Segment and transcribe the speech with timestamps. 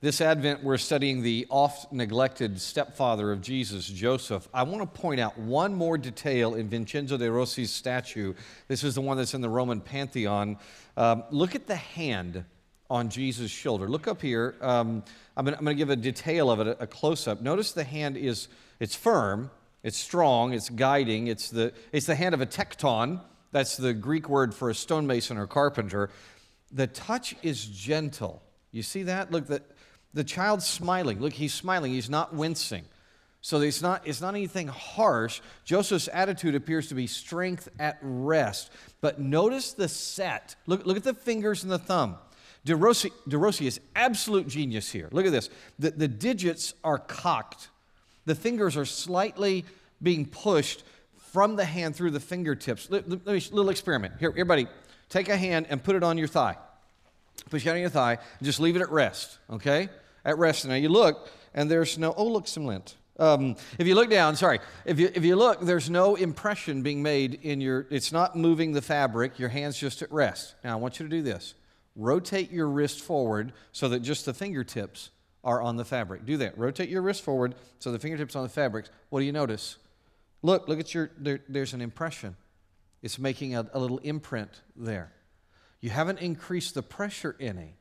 [0.00, 4.48] This Advent, we're studying the oft neglected stepfather of Jesus, Joseph.
[4.54, 8.34] I want to point out one more detail in Vincenzo de Rossi's statue.
[8.68, 10.56] This is the one that's in the Roman Pantheon.
[10.96, 12.44] Um, look at the hand
[12.88, 13.88] on Jesus' shoulder.
[13.88, 14.54] Look up here.
[14.60, 15.02] Um,
[15.36, 17.40] I'm going to give a detail of it, a, a close up.
[17.40, 18.46] Notice the hand is
[18.78, 19.50] it's firm,
[19.82, 21.26] it's strong, it's guiding.
[21.26, 23.20] It's the, it's the hand of a tekton.
[23.50, 26.10] That's the Greek word for a stonemason or carpenter.
[26.70, 28.44] The touch is gentle.
[28.70, 29.32] You see that?
[29.32, 29.62] Look, the,
[30.14, 31.20] the child's smiling.
[31.20, 31.92] Look, he's smiling.
[31.92, 32.84] He's not wincing.
[33.40, 35.40] So it's not, it's not anything harsh.
[35.64, 38.70] Joseph's attitude appears to be strength at rest.
[39.00, 40.56] But notice the set.
[40.66, 42.16] Look, look at the fingers and the thumb.
[42.64, 45.08] De Rossi, De Rossi is absolute genius here.
[45.12, 45.48] Look at this.
[45.78, 47.68] The, the digits are cocked,
[48.26, 49.64] the fingers are slightly
[50.02, 50.84] being pushed
[51.16, 52.90] from the hand through the fingertips.
[52.90, 54.14] Let, let me, little experiment.
[54.18, 54.66] Here, everybody,
[55.08, 56.56] take a hand and put it on your thigh.
[57.50, 59.88] Push it on your thigh and just leave it at rest, okay?
[60.24, 60.66] At rest.
[60.66, 62.96] Now you look, and there's no, oh, look, some lint.
[63.18, 67.02] Um, if you look down, sorry, if you, if you look, there's no impression being
[67.02, 70.54] made in your, it's not moving the fabric, your hand's just at rest.
[70.62, 71.54] Now I want you to do this.
[71.96, 75.10] Rotate your wrist forward so that just the fingertips
[75.42, 76.26] are on the fabric.
[76.26, 76.56] Do that.
[76.56, 78.86] Rotate your wrist forward so the fingertips on the fabric.
[79.10, 79.78] What do you notice?
[80.42, 82.36] Look, look at your, there, there's an impression.
[83.02, 85.12] It's making a, a little imprint there.
[85.80, 87.76] You haven't increased the pressure any,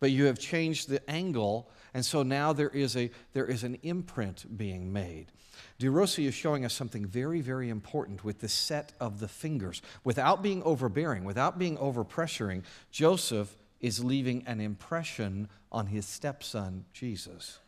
[0.00, 3.78] but you have changed the angle, and so now there is, a, there is an
[3.82, 5.32] imprint being made.
[5.78, 9.80] De Rossi is showing us something very, very important with the set of the fingers.
[10.04, 17.58] Without being overbearing, without being overpressuring, Joseph is leaving an impression on his stepson, Jesus.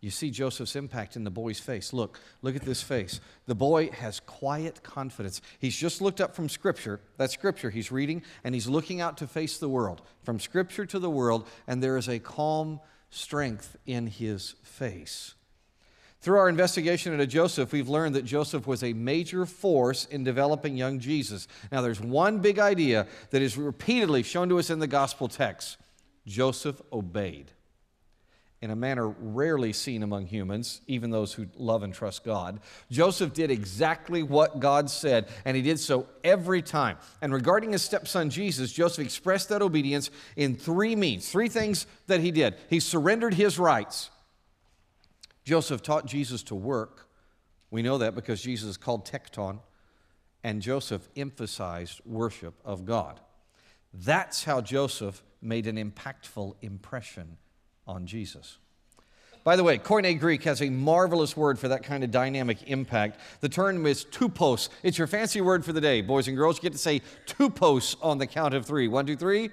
[0.00, 1.92] You see Joseph's impact in the boy's face.
[1.92, 3.20] Look, look at this face.
[3.46, 5.42] The boy has quiet confidence.
[5.58, 7.00] He's just looked up from Scripture.
[7.18, 10.00] That Scripture he's reading, and he's looking out to face the world.
[10.22, 15.34] From Scripture to the world, and there is a calm strength in his face.
[16.22, 20.76] Through our investigation into Joseph, we've learned that Joseph was a major force in developing
[20.76, 21.46] young Jesus.
[21.72, 25.76] Now, there's one big idea that is repeatedly shown to us in the gospel text
[26.26, 27.52] Joseph obeyed
[28.62, 32.60] in a manner rarely seen among humans, even those who love and trust God.
[32.90, 36.98] Joseph did exactly what God said, and he did so every time.
[37.22, 42.20] And regarding his stepson Jesus, Joseph expressed that obedience in three means, three things that
[42.20, 42.54] he did.
[42.68, 44.10] He surrendered his rights.
[45.44, 47.08] Joseph taught Jesus to work.
[47.70, 49.60] We know that because Jesus is called tekton,
[50.44, 53.20] and Joseph emphasized worship of God.
[53.94, 57.38] That's how Joseph made an impactful impression
[57.86, 58.58] on Jesus.
[59.42, 63.18] By the way, Koine Greek has a marvelous word for that kind of dynamic impact.
[63.40, 64.68] The term is tupos.
[64.82, 66.58] It's your fancy word for the day, boys and girls.
[66.58, 68.86] You get to say tupos on the count of three.
[68.86, 69.50] One, two, three.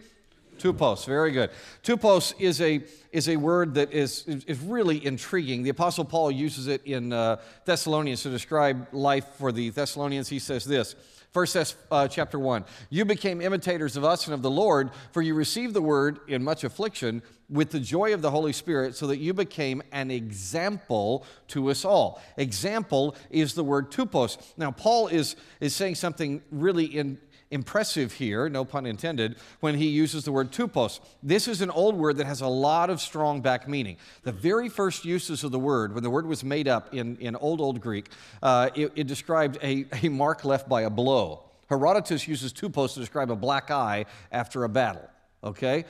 [0.58, 1.52] Tupos, very good.
[1.84, 5.64] Tupos is a, is a word that is, is really intriguing.
[5.64, 10.28] The Apostle Paul uses it in uh, Thessalonians to describe life for the Thessalonians.
[10.30, 10.96] He says this
[11.34, 12.66] First uh, chapter 1.
[12.90, 16.44] You became imitators of us and of the Lord, for you received the word in
[16.44, 21.26] much affliction with the joy of the Holy Spirit, so that you became an example
[21.50, 22.22] to us all.
[22.38, 24.38] Example is the word tupos.
[24.58, 27.18] Now, Paul is, is saying something really in,
[27.52, 31.00] impressive here, no pun intended, when he uses the word tupos.
[31.24, 33.98] This is an old word that has a lot of strong back meaning.
[34.24, 37.36] The very first uses of the word, when the word was made up in, in
[37.36, 38.10] Old Old Greek,
[38.44, 41.44] uh, it, it described a, a mark left by a blow.
[41.70, 45.10] Herodotus uses tupos to describe a black eye after a battle.
[45.44, 45.86] Okay?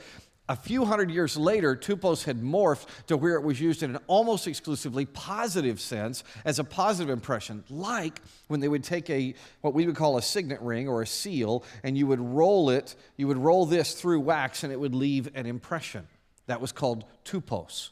[0.50, 4.02] A few hundred years later, tupos had morphed to where it was used in an
[4.06, 9.74] almost exclusively positive sense as a positive impression, like when they would take a what
[9.74, 13.28] we would call a signet ring or a seal, and you would roll it, you
[13.28, 16.08] would roll this through wax, and it would leave an impression.
[16.46, 17.90] That was called tupos.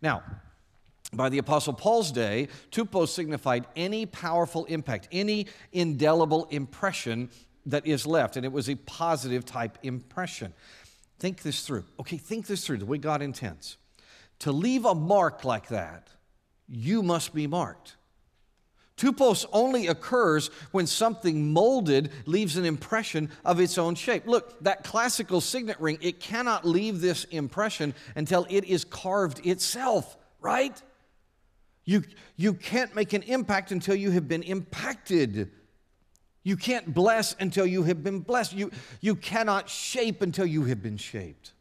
[0.00, 0.24] Now,
[1.12, 7.30] by the Apostle Paul's day, tupos signified any powerful impact, any indelible impression
[7.66, 10.52] that is left, and it was a positive type impression.
[11.22, 11.84] Think this through.
[12.00, 13.76] Okay, think this through the way God intends.
[14.40, 16.08] To leave a mark like that,
[16.66, 17.94] you must be marked.
[18.96, 24.26] Tupos only occurs when something molded leaves an impression of its own shape.
[24.26, 30.16] Look, that classical signet ring, it cannot leave this impression until it is carved itself,
[30.40, 30.82] right?
[31.84, 32.02] You,
[32.34, 35.52] you can't make an impact until you have been impacted.
[36.44, 38.54] You can't bless until you have been blessed.
[38.54, 41.52] You, you cannot shape until you have been shaped.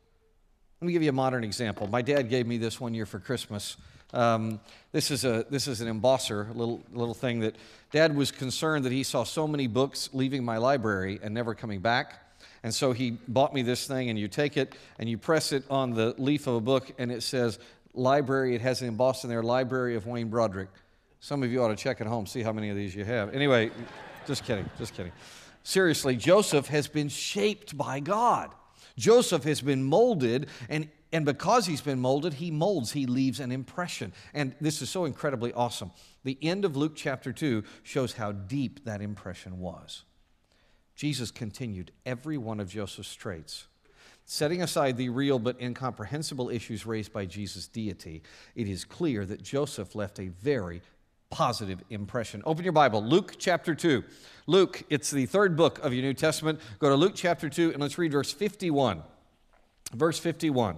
[0.82, 1.88] Let me give you a modern example.
[1.88, 3.78] My dad gave me this one year for Christmas.
[4.14, 4.60] Um,
[4.92, 7.56] this, is a, this is an embosser, a little, little thing that
[7.92, 11.80] dad was concerned that he saw so many books leaving my library and never coming
[11.80, 12.16] back.
[12.64, 15.64] And so he bought me this thing, and you take it and you press it
[15.70, 17.60] on the leaf of a book, and it says,
[17.94, 20.68] Library, it has it embossed in there, Library of Wayne Braudrick.
[21.20, 23.34] Some of you ought to check at home, see how many of these you have.
[23.34, 23.72] Anyway,
[24.28, 25.12] just kidding, just kidding.
[25.64, 28.52] Seriously, Joseph has been shaped by God.
[28.98, 33.52] Joseph has been molded, and, and because he's been molded, he molds, he leaves an
[33.52, 34.14] impression.
[34.34, 35.92] And this is so incredibly awesome.
[36.24, 40.04] The end of Luke chapter 2 shows how deep that impression was.
[40.96, 43.68] Jesus continued every one of Joseph's traits.
[44.26, 48.22] Setting aside the real but incomprehensible issues raised by Jesus' deity,
[48.56, 50.82] it is clear that Joseph left a very
[51.32, 52.44] positive impression.
[52.46, 54.04] Open your Bible, Luke chapter 2.
[54.46, 56.60] Luke, it's the third book of your New Testament.
[56.78, 59.02] Go to Luke chapter 2 and let's read verse 51.
[59.94, 60.78] Verse 51.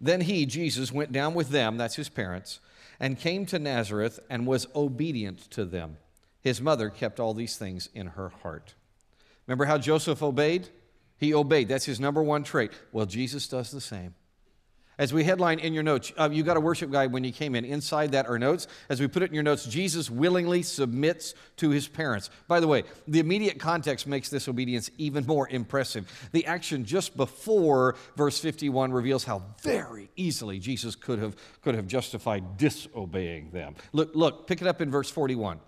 [0.00, 2.60] Then he, Jesus, went down with them, that's his parents,
[2.98, 5.98] and came to Nazareth and was obedient to them.
[6.40, 8.74] His mother kept all these things in her heart.
[9.46, 10.68] Remember how Joseph obeyed?
[11.18, 11.68] He obeyed.
[11.68, 12.72] That's his number one trait.
[12.92, 14.14] Well, Jesus does the same.
[15.00, 17.54] As we headline in your notes, uh, you got a worship guide when you came
[17.54, 17.64] in.
[17.64, 18.66] Inside that are notes.
[18.90, 22.28] As we put it in your notes, Jesus willingly submits to his parents.
[22.46, 26.28] By the way, the immediate context makes this obedience even more impressive.
[26.32, 31.86] The action just before verse 51 reveals how very easily Jesus could have, could have
[31.86, 33.76] justified disobeying them.
[33.94, 35.60] Look, look, pick it up in verse 41.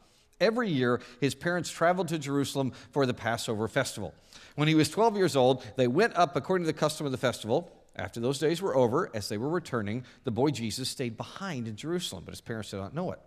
[0.43, 4.13] Every year, his parents traveled to Jerusalem for the Passover festival.
[4.57, 7.19] When he was 12 years old, they went up according to the custom of the
[7.19, 7.82] festival.
[7.95, 11.77] After those days were over, as they were returning, the boy Jesus stayed behind in
[11.77, 13.21] Jerusalem, but his parents did not know it.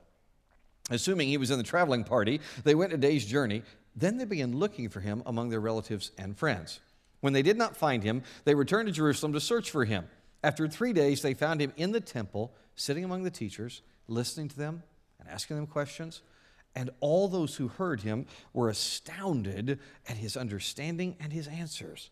[0.89, 3.63] Assuming he was in the traveling party, they went a day's journey.
[3.95, 6.79] Then they began looking for him among their relatives and friends.
[7.21, 10.07] When they did not find him, they returned to Jerusalem to search for him.
[10.43, 14.57] After three days, they found him in the temple, sitting among the teachers, listening to
[14.57, 14.83] them
[15.19, 16.21] and asking them questions.
[16.75, 22.11] And all those who heard him were astounded at his understanding and his answers.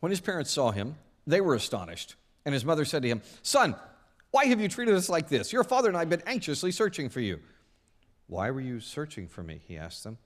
[0.00, 2.16] When his parents saw him, they were astonished.
[2.44, 3.76] And his mother said to him, Son,
[4.30, 5.52] why have you treated us like this?
[5.52, 7.40] Your father and I have been anxiously searching for you.
[8.26, 9.60] Why were you searching for me?
[9.66, 10.18] He asked them.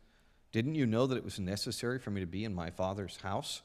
[0.52, 3.62] Didn't you know that it was necessary for me to be in my father's house?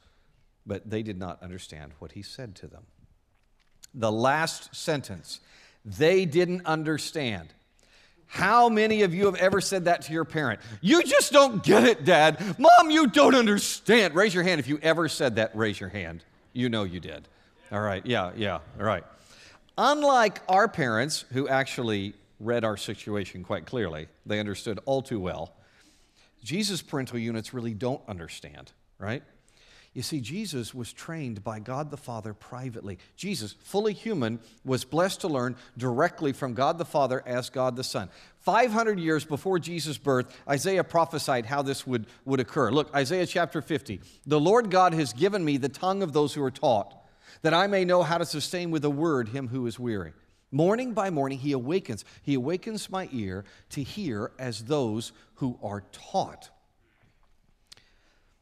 [0.66, 2.84] But they did not understand what he said to them.
[3.94, 5.40] The last sentence,
[5.84, 7.54] they didn't understand.
[8.32, 10.60] How many of you have ever said that to your parent?
[10.80, 12.40] You just don't get it, Dad.
[12.60, 14.14] Mom, you don't understand.
[14.14, 15.54] Raise your hand if you ever said that.
[15.56, 16.22] Raise your hand.
[16.52, 17.26] You know you did.
[17.72, 19.02] All right, yeah, yeah, all right.
[19.76, 25.52] Unlike our parents, who actually read our situation quite clearly, they understood all too well,
[26.44, 29.24] Jesus' parental units really don't understand, right?
[29.92, 32.98] You see, Jesus was trained by God the Father privately.
[33.16, 37.82] Jesus, fully human, was blessed to learn directly from God the Father as God the
[37.82, 38.08] Son.
[38.38, 42.70] 500 years before Jesus' birth, Isaiah prophesied how this would, would occur.
[42.70, 44.00] Look, Isaiah chapter 50.
[44.26, 46.94] The Lord God has given me the tongue of those who are taught,
[47.42, 50.12] that I may know how to sustain with a word him who is weary.
[50.52, 52.04] Morning by morning, he awakens.
[52.22, 56.50] He awakens my ear to hear as those who are taught.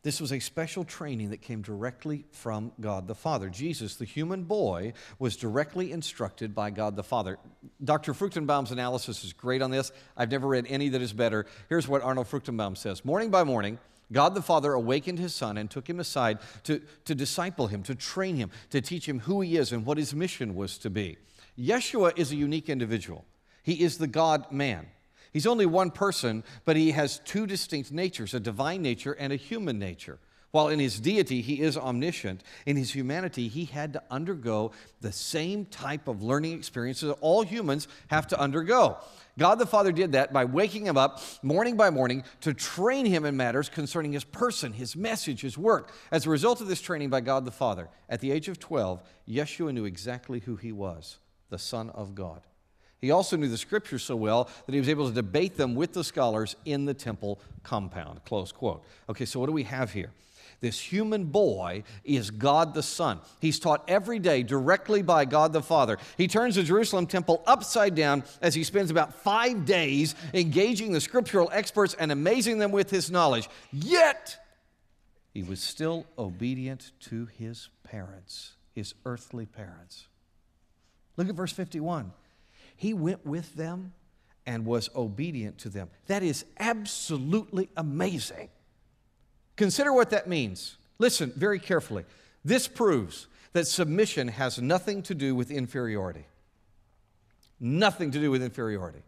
[0.04, 3.48] This was a special training that came directly from God the Father.
[3.48, 7.38] Jesus, the human boy, was directly instructed by God the Father.
[7.82, 8.14] Dr.
[8.14, 9.90] Fruchtenbaum's analysis is great on this.
[10.16, 11.46] I've never read any that is better.
[11.68, 13.78] Here's what Arnold Fruchtenbaum says Morning by morning,
[14.12, 17.96] God the Father awakened his son and took him aside to, to disciple him, to
[17.96, 21.18] train him, to teach him who he is and what his mission was to be.
[21.58, 23.24] Yeshua is a unique individual,
[23.64, 24.86] he is the God man.
[25.32, 29.36] He's only one person, but he has two distinct natures a divine nature and a
[29.36, 30.18] human nature.
[30.50, 35.12] While in his deity he is omniscient, in his humanity he had to undergo the
[35.12, 38.96] same type of learning experiences that all humans have to undergo.
[39.38, 43.26] God the Father did that by waking him up morning by morning to train him
[43.26, 45.92] in matters concerning his person, his message, his work.
[46.10, 49.02] As a result of this training by God the Father, at the age of 12,
[49.28, 51.18] Yeshua knew exactly who he was
[51.50, 52.42] the Son of God.
[53.00, 55.92] He also knew the scriptures so well that he was able to debate them with
[55.92, 58.24] the scholars in the temple compound.
[58.24, 58.84] Close quote.
[59.08, 60.10] Okay, so what do we have here?
[60.60, 63.20] This human boy is God the Son.
[63.40, 65.98] He's taught every day directly by God the Father.
[66.16, 71.00] He turns the Jerusalem temple upside down as he spends about five days engaging the
[71.00, 73.48] scriptural experts and amazing them with his knowledge.
[73.72, 74.36] Yet,
[75.32, 80.08] he was still obedient to his parents, his earthly parents.
[81.16, 82.12] Look at verse 51.
[82.78, 83.92] He went with them
[84.46, 85.90] and was obedient to them.
[86.06, 88.48] That is absolutely amazing.
[89.56, 90.78] Consider what that means.
[90.98, 92.06] Listen very carefully.
[92.42, 96.24] This proves that submission has nothing to do with inferiority.
[97.60, 99.02] Nothing to do with inferiority.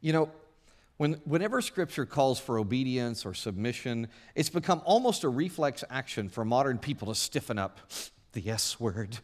[0.00, 0.30] You know,
[0.96, 6.44] When, whenever Scripture calls for obedience or submission, it's become almost a reflex action for
[6.44, 7.78] modern people to stiffen up
[8.32, 9.18] the S word.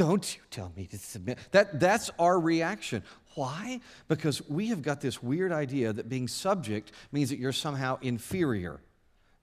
[0.00, 1.36] Don't you tell me to submit.
[1.50, 3.02] That, that's our reaction.
[3.34, 3.82] Why?
[4.08, 8.80] Because we have got this weird idea that being subject means that you're somehow inferior.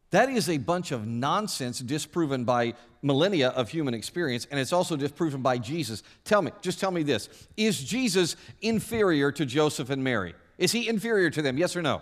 [0.10, 2.74] That is a bunch of nonsense disproven by
[3.04, 6.02] millennia of human experience, and it's also disproven by Jesus.
[6.24, 10.34] Tell me, just tell me this Is Jesus inferior to Joseph and Mary?
[10.58, 11.60] Is he inferior to them?
[11.60, 12.02] Yes or no?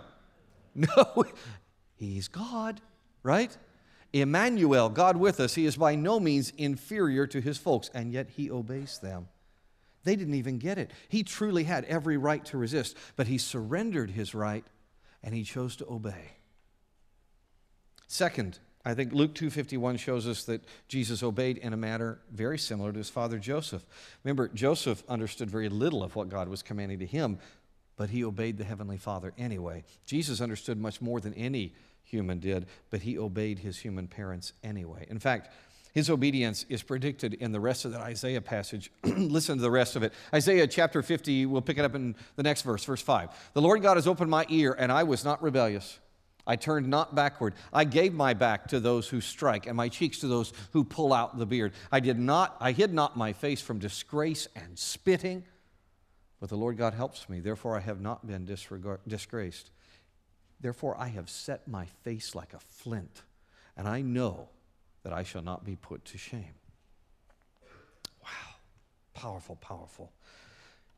[0.74, 1.24] No.
[1.96, 2.80] He's God,
[3.22, 3.54] right?
[4.12, 8.30] Emmanuel, God with us, he is by no means inferior to his folks, and yet
[8.36, 9.28] he obeys them.
[10.04, 10.92] They didn't even get it.
[11.08, 14.64] He truly had every right to resist, but he surrendered his right
[15.22, 16.36] and he chose to obey.
[18.06, 22.92] Second, I think Luke 2:51 shows us that Jesus obeyed in a manner very similar
[22.92, 23.84] to his father Joseph.
[24.22, 27.40] Remember, Joseph understood very little of what God was commanding to him,
[27.96, 29.82] but he obeyed the Heavenly Father anyway.
[30.04, 31.74] Jesus understood much more than any
[32.06, 35.06] human did, but he obeyed his human parents anyway.
[35.10, 35.52] In fact,
[35.92, 38.90] his obedience is predicted in the rest of that Isaiah passage.
[39.04, 40.12] Listen to the rest of it.
[40.32, 43.30] Isaiah chapter 50, we'll pick it up in the next verse, verse 5.
[43.54, 45.98] The Lord God has opened my ear, and I was not rebellious.
[46.46, 47.54] I turned not backward.
[47.72, 51.12] I gave my back to those who strike, and my cheeks to those who pull
[51.12, 51.72] out the beard.
[51.90, 55.44] I did not, I hid not my face from disgrace and spitting.
[56.40, 59.70] But the Lord God helps me, therefore I have not been disgraced.
[60.60, 63.22] Therefore I have set my face like a flint,
[63.76, 64.48] and I know
[65.02, 66.54] that I shall not be put to shame.
[68.22, 68.54] Wow.
[69.14, 70.12] Powerful, powerful.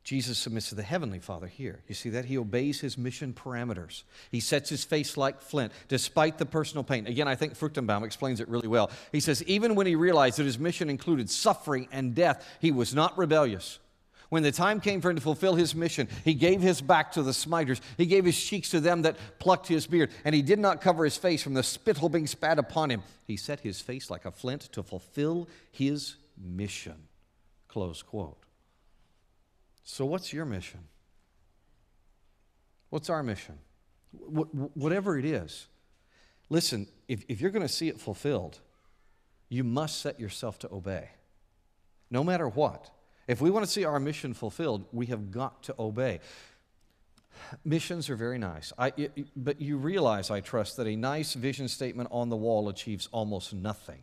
[0.03, 1.81] Jesus submits to the Heavenly Father here.
[1.87, 2.25] You see that?
[2.25, 4.03] He obeys his mission parameters.
[4.31, 7.05] He sets his face like flint, despite the personal pain.
[7.05, 8.89] Again, I think Fruchtenbaum explains it really well.
[9.11, 12.95] He says, even when he realized that his mission included suffering and death, he was
[12.95, 13.77] not rebellious.
[14.29, 17.23] When the time came for him to fulfill his mission, he gave his back to
[17.23, 17.81] the smiters.
[17.97, 20.11] He gave his cheeks to them that plucked his beard.
[20.23, 23.01] And he did not cover his face from the spittle being spat upon him.
[23.25, 27.07] He set his face like a flint to fulfill his mission.
[27.67, 28.37] Close quote.
[29.83, 30.81] So, what's your mission?
[32.91, 33.57] What's our mission?
[34.11, 35.65] Wh- whatever it is.
[36.49, 38.59] Listen, if, if you're going to see it fulfilled,
[39.49, 41.09] you must set yourself to obey.
[42.11, 42.91] No matter what.
[43.29, 46.19] If we want to see our mission fulfilled, we have got to obey.
[47.63, 51.67] Missions are very nice, I, it, but you realize, I trust, that a nice vision
[51.67, 54.01] statement on the wall achieves almost nothing.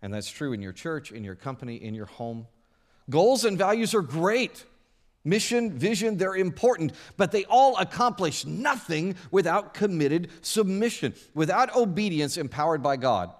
[0.00, 2.46] And that's true in your church, in your company, in your home.
[3.10, 4.64] Goals and values are great.
[5.22, 12.82] Mission, vision, they're important, but they all accomplish nothing without committed submission, without obedience empowered
[12.82, 13.30] by God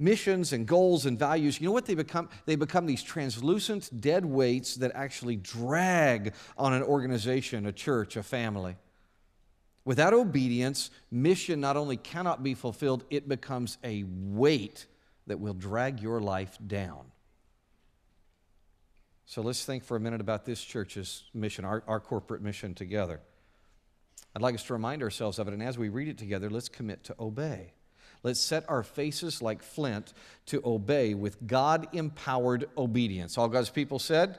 [0.00, 2.28] missions and goals and values, you know what they become?
[2.46, 8.22] They become these translucent dead weights that actually drag on an organization, a church, a
[8.22, 8.76] family.
[9.84, 14.86] Without obedience, mission not only cannot be fulfilled, it becomes a weight
[15.26, 17.04] that will drag your life down.
[19.26, 23.20] So let's think for a minute about this church's mission, our, our corporate mission together.
[24.34, 26.68] I'd like us to remind ourselves of it, and as we read it together, let's
[26.68, 27.72] commit to obey.
[28.22, 30.12] Let's set our faces like flint
[30.46, 33.38] to obey with God empowered obedience.
[33.38, 34.38] All God's people said?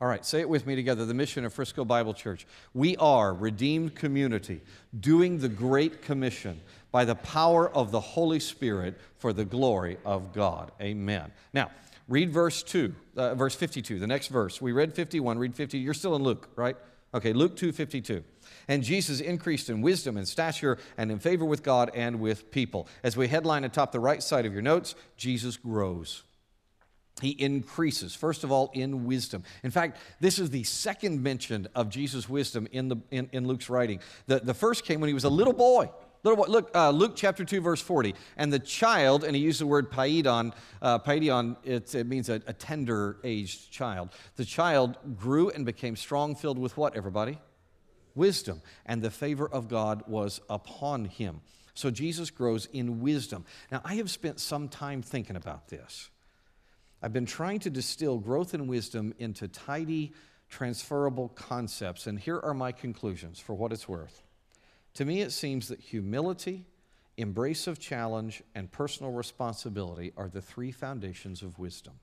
[0.00, 1.06] All right, say it with me together.
[1.06, 2.46] The mission of Frisco Bible Church.
[2.74, 4.60] We are redeemed community
[4.98, 6.60] doing the Great Commission
[6.90, 10.72] by the power of the Holy Spirit for the glory of God.
[10.80, 11.32] Amen.
[11.52, 11.70] Now,
[12.08, 14.60] read verse 2, uh, verse 52, the next verse.
[14.60, 15.78] We read 51, read 50.
[15.78, 16.76] You're still in Luke, right?
[17.14, 18.24] Okay, Luke 2 52.
[18.68, 22.88] And Jesus increased in wisdom and stature and in favor with God and with people.
[23.02, 26.22] As we headline atop the right side of your notes, Jesus grows.
[27.20, 29.44] He increases, first of all, in wisdom.
[29.62, 33.70] In fact, this is the second mention of Jesus' wisdom in, the, in, in Luke's
[33.70, 34.00] writing.
[34.26, 35.90] The, the first came when he was a little boy.
[36.24, 36.50] Little boy.
[36.50, 38.14] Look, uh, Luke chapter 2, verse 40.
[38.36, 40.52] And the child, and he used the word paidion,
[40.82, 40.98] uh,
[41.64, 44.08] it, it means a, a tender aged child.
[44.34, 47.38] The child grew and became strong, filled with what, everybody?
[48.14, 51.40] Wisdom, and the favor of God was upon him.
[51.74, 53.44] So Jesus grows in wisdom.
[53.70, 56.10] Now, I have spent some time thinking about this.
[57.02, 60.12] I've been trying to distill growth in wisdom into tidy,
[60.48, 64.22] transferable concepts, and here are my conclusions for what it's worth.
[64.94, 66.64] To me, it seems that humility,
[67.16, 71.94] embrace of challenge, and personal responsibility are the three foundations of wisdom.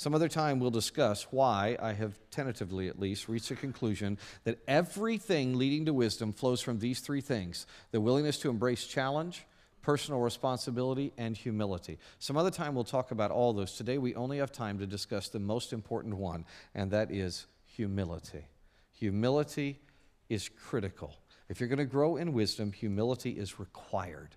[0.00, 4.58] Some other time we'll discuss why I have tentatively at least reached a conclusion that
[4.66, 9.44] everything leading to wisdom flows from these three things the willingness to embrace challenge,
[9.82, 11.98] personal responsibility, and humility.
[12.18, 13.76] Some other time we'll talk about all those.
[13.76, 18.46] Today we only have time to discuss the most important one, and that is humility.
[18.92, 19.80] Humility
[20.30, 21.14] is critical.
[21.50, 24.34] If you're going to grow in wisdom, humility is required.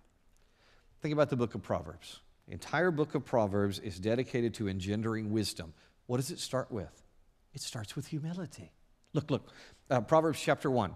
[1.00, 2.20] Think about the book of Proverbs.
[2.48, 5.74] The entire book of Proverbs is dedicated to engendering wisdom.
[6.08, 7.04] What does it start with?
[7.54, 8.72] It starts with humility.
[9.14, 9.50] Look, look,
[9.90, 10.92] uh, Proverbs chapter 1,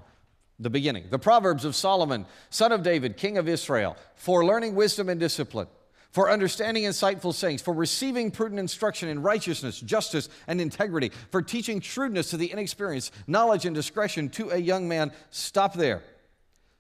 [0.60, 1.06] the beginning.
[1.10, 5.68] The Proverbs of Solomon, son of David, king of Israel, for learning wisdom and discipline,
[6.12, 11.80] for understanding insightful sayings, for receiving prudent instruction in righteousness, justice, and integrity, for teaching
[11.80, 15.12] shrewdness to the inexperienced, knowledge and discretion to a young man.
[15.30, 16.02] Stop there.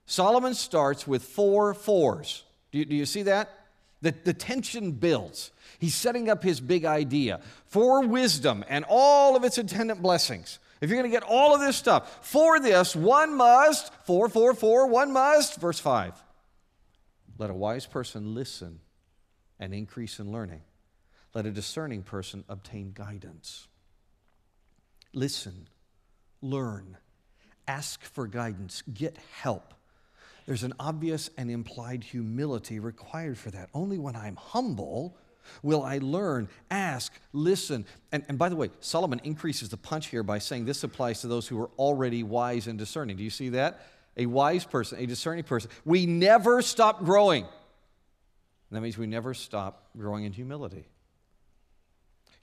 [0.08, 2.44] Solomon starts with four fours.
[2.72, 3.50] Do you, do you see that?
[4.02, 5.52] The, the tension builds.
[5.80, 10.60] He's setting up his big idea for wisdom and all of its attendant blessings.
[10.80, 14.54] If you're going to get all of this stuff, for this, one must, four, four,
[14.54, 16.14] four, one must, verse 5.
[17.40, 18.80] Let a wise person listen
[19.60, 20.62] and increase in learning.
[21.34, 23.68] Let a discerning person obtain guidance.
[25.14, 25.68] Listen,
[26.42, 26.98] learn,
[27.68, 29.74] ask for guidance, get help.
[30.48, 33.70] There's an obvious and implied humility required for that.
[33.74, 35.18] Only when I'm humble
[35.62, 37.86] will I learn, ask, listen.
[38.14, 41.28] And, and by the way, Solomon increases the punch here by saying this applies to
[41.28, 43.18] those who are already wise and discerning.
[43.18, 43.82] Do you see that?
[44.16, 45.70] A wise person, a discerning person.
[45.84, 47.46] We never stop growing.
[48.72, 50.88] That means we never stop growing in humility.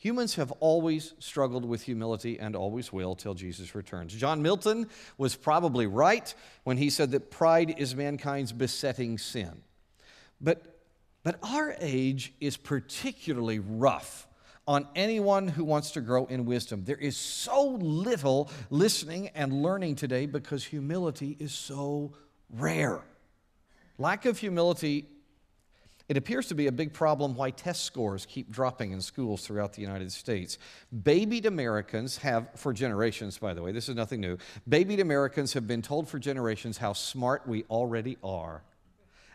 [0.05, 4.13] Humans have always struggled with humility and always will till Jesus returns.
[4.13, 6.35] John Milton was probably right
[6.65, 9.63] when he said that pride is mankind's besetting sin.
[10.43, 10.79] But,
[11.23, 14.29] but our age is particularly rough
[14.69, 16.85] on anyone who wants to grow in wisdom.
[16.85, 22.13] There is so little listening and learning today because humility is so
[22.51, 23.01] rare.
[23.97, 25.07] Lack of humility
[26.09, 29.73] it appears to be a big problem why test scores keep dropping in schools throughout
[29.73, 30.59] the United States.
[31.03, 34.37] Babied Americans have, for generations, by the way, this is nothing new,
[34.69, 38.63] babied Americans have been told for generations how smart we already are.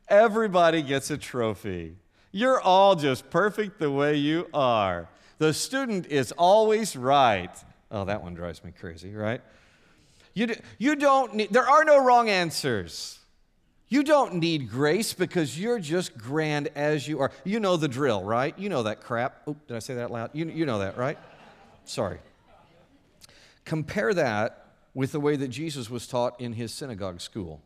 [0.07, 1.95] Everybody gets a trophy.
[2.31, 5.09] You're all just perfect the way you are.
[5.39, 7.55] The student is always right.
[7.91, 9.41] Oh, that one drives me crazy, right?
[10.33, 13.18] You, do, you don't need, there are no wrong answers.
[13.89, 17.31] You don't need grace because you're just grand as you are.
[17.43, 18.57] You know the drill, right?
[18.57, 19.41] You know that crap.
[19.47, 20.29] Oh, did I say that loud?
[20.33, 21.17] You, you know that, right?
[21.85, 22.19] Sorry.
[23.65, 27.61] Compare that with the way that Jesus was taught in his synagogue school.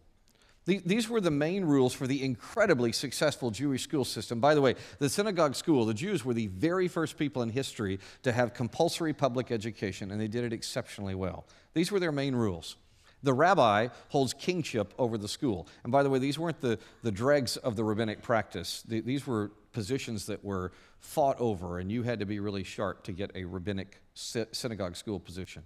[0.65, 4.39] These were the main rules for the incredibly successful Jewish school system.
[4.39, 7.99] By the way, the synagogue school, the Jews were the very first people in history
[8.21, 11.45] to have compulsory public education, and they did it exceptionally well.
[11.73, 12.77] These were their main rules.
[13.23, 15.67] The rabbi holds kingship over the school.
[15.83, 18.83] And by the way, these weren't the, the dregs of the rabbinic practice.
[18.85, 23.03] The, these were positions that were fought over, and you had to be really sharp
[23.05, 25.63] to get a rabbinic synagogue school position.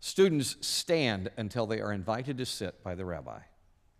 [0.00, 3.40] Students stand until they are invited to sit by the rabbi.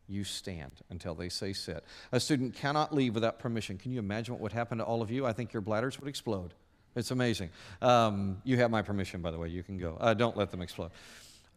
[0.06, 1.82] You stand until they say sit.
[2.12, 3.78] A student cannot leave without permission.
[3.78, 5.24] Can you imagine what would happen to all of you?
[5.24, 6.52] I think your bladders would explode.
[6.94, 7.50] It's amazing.
[7.80, 9.48] Um, you have my permission, by the way.
[9.48, 9.96] You can go.
[9.98, 10.90] Uh, don't let them explode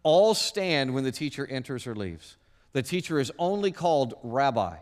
[0.08, 2.38] all stand when the teacher enters or leaves.
[2.72, 4.78] The teacher is only called rabbi.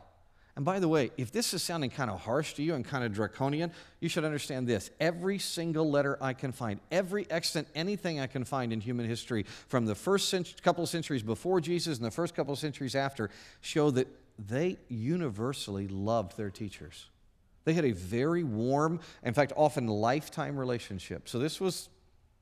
[0.55, 3.03] And by the way, if this is sounding kind of harsh to you and kind
[3.03, 4.91] of draconian, you should understand this.
[4.99, 9.47] Every single letter I can find, every extant anything I can find in human history,
[9.67, 12.93] from the first cent- couple of centuries before Jesus and the first couple of centuries
[12.93, 14.07] after, show that
[14.37, 17.07] they universally loved their teachers.
[17.63, 21.27] They had a very warm, in fact, often lifetime relationship.
[21.27, 21.89] So this was,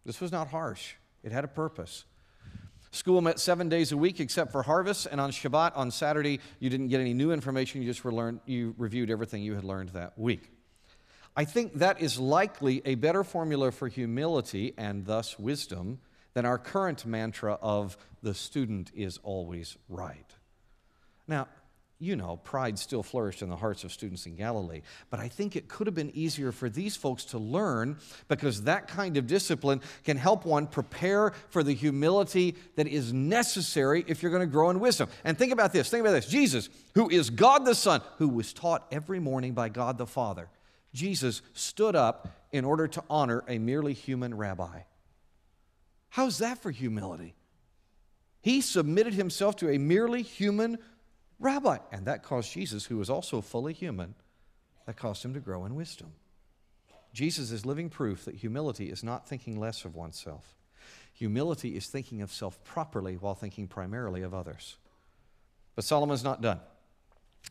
[0.05, 2.03] this was not harsh, it had a purpose.
[2.93, 6.69] School met seven days a week except for harvest, and on Shabbat, on Saturday, you
[6.69, 7.81] didn't get any new information.
[7.81, 10.51] You just relearned, you reviewed everything you had learned that week.
[11.35, 16.01] I think that is likely a better formula for humility and thus wisdom
[16.35, 20.31] than our current mantra of the student is always right.
[21.27, 21.47] Now,
[21.99, 24.81] you know, pride still flourished in the hearts of students in Galilee.
[25.09, 28.87] But I think it could have been easier for these folks to learn because that
[28.87, 34.31] kind of discipline can help one prepare for the humility that is necessary if you're
[34.31, 35.07] going to grow in wisdom.
[35.23, 38.53] And think about this think about this Jesus, who is God the Son, who was
[38.53, 40.49] taught every morning by God the Father,
[40.93, 44.81] Jesus stood up in order to honor a merely human rabbi.
[46.09, 47.33] How's that for humility?
[48.41, 50.77] He submitted himself to a merely human
[51.43, 51.77] Rabbi.
[51.91, 54.15] And that caused Jesus, who was also fully human,
[54.85, 56.13] that caused him to grow in wisdom.
[57.13, 60.55] Jesus is living proof that humility is not thinking less of oneself.
[61.13, 64.77] Humility is thinking of self properly while thinking primarily of others.
[65.75, 66.59] But Solomon's not done.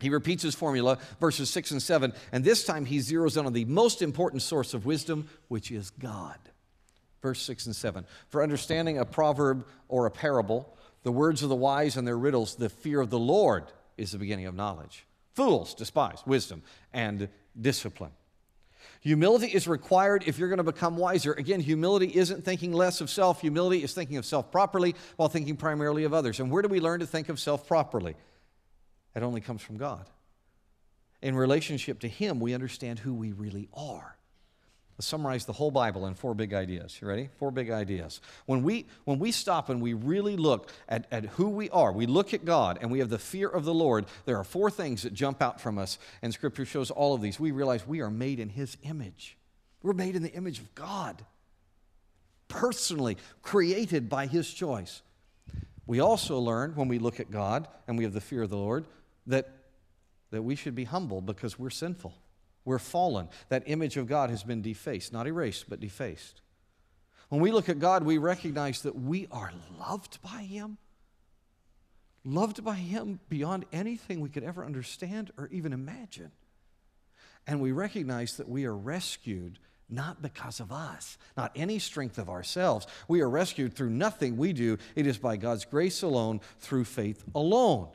[0.00, 3.52] He repeats his formula, verses 6 and 7, and this time he zeroes in on
[3.52, 6.38] the most important source of wisdom, which is God.
[7.20, 8.06] Verse 6 and 7.
[8.28, 12.54] For understanding a proverb or a parable, The words of the wise and their riddles,
[12.54, 13.64] the fear of the Lord
[13.96, 15.06] is the beginning of knowledge.
[15.34, 17.28] Fools despise wisdom and
[17.60, 18.12] discipline.
[19.00, 21.32] Humility is required if you're going to become wiser.
[21.32, 25.56] Again, humility isn't thinking less of self, humility is thinking of self properly while thinking
[25.56, 26.40] primarily of others.
[26.40, 28.14] And where do we learn to think of self properly?
[29.14, 30.08] It only comes from God.
[31.20, 34.16] In relationship to Him, we understand who we really are.
[35.02, 36.98] Summarize the whole Bible in four big ideas.
[37.00, 37.28] You ready?
[37.38, 38.20] Four big ideas.
[38.46, 42.06] When we, when we stop and we really look at, at who we are, we
[42.06, 45.02] look at God and we have the fear of the Lord, there are four things
[45.02, 47.40] that jump out from us, and Scripture shows all of these.
[47.40, 49.36] We realize we are made in His image.
[49.82, 51.24] We're made in the image of God,
[52.48, 55.02] personally created by His choice.
[55.86, 58.56] We also learn when we look at God and we have the fear of the
[58.56, 58.84] Lord
[59.26, 59.48] that,
[60.30, 62.14] that we should be humble because we're sinful.
[62.64, 63.28] We're fallen.
[63.48, 66.40] That image of God has been defaced, not erased, but defaced.
[67.28, 70.76] When we look at God, we recognize that we are loved by Him,
[72.24, 76.30] loved by Him beyond anything we could ever understand or even imagine.
[77.46, 82.30] And we recognize that we are rescued not because of us, not any strength of
[82.30, 82.86] ourselves.
[83.08, 84.78] We are rescued through nothing we do.
[84.94, 87.88] It is by God's grace alone, through faith alone.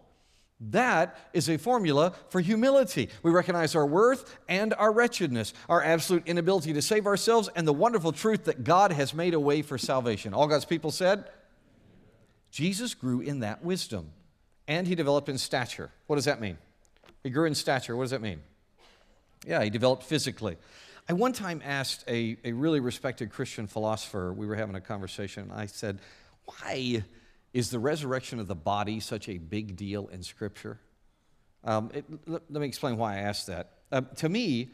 [0.59, 3.09] That is a formula for humility.
[3.21, 7.73] We recognize our worth and our wretchedness, our absolute inability to save ourselves, and the
[7.73, 10.33] wonderful truth that God has made a way for salvation.
[10.33, 11.25] All God's people said?
[12.49, 14.09] Jesus grew in that wisdom,
[14.67, 15.91] and he developed in stature.
[16.07, 16.57] What does that mean?
[17.23, 17.95] He grew in stature.
[17.95, 18.41] What does that mean?
[19.45, 20.57] Yeah, he developed physically.
[21.07, 25.43] I one time asked a, a really respected Christian philosopher, we were having a conversation,
[25.43, 25.99] and I said,
[26.45, 27.03] Why?
[27.53, 30.79] Is the resurrection of the body such a big deal in Scripture?
[31.63, 33.71] Um, it, let, let, me explain why I asked that.
[33.91, 34.69] Uh, to me,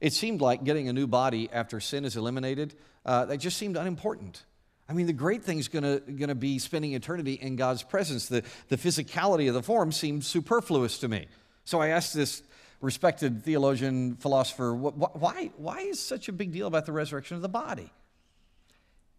[0.00, 3.76] it seemed like getting a new body after sin is eliminated, uh, that just seemed
[3.76, 4.44] unimportant.
[4.88, 8.28] I mean, the great thing's gonna, gonna be spending eternity in God's presence.
[8.28, 11.26] The, the physicality of the form seemed superfluous to me.
[11.64, 12.42] So I asked this
[12.80, 17.48] respected theologian, philosopher, why, why is such a big deal about the resurrection of the
[17.48, 17.92] body?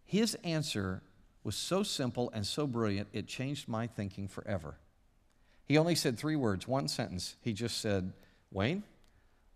[0.05, 1.03] His answer
[1.49, 4.75] was so simple and so brilliant, it changed my thinking forever.
[5.65, 7.37] He only said three words, one sentence.
[7.41, 8.13] He just said,
[8.51, 8.83] Wayne,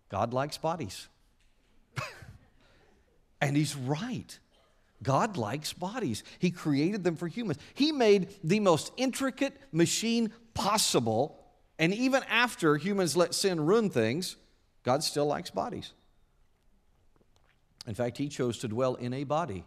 [0.08, 1.06] God likes bodies.
[3.40, 4.36] and he's right.
[5.04, 6.24] God likes bodies.
[6.40, 7.60] He created them for humans.
[7.74, 11.44] He made the most intricate machine possible.
[11.78, 14.34] And even after humans let sin ruin things,
[14.82, 15.92] God still likes bodies.
[17.86, 19.64] In fact, He chose to dwell in a body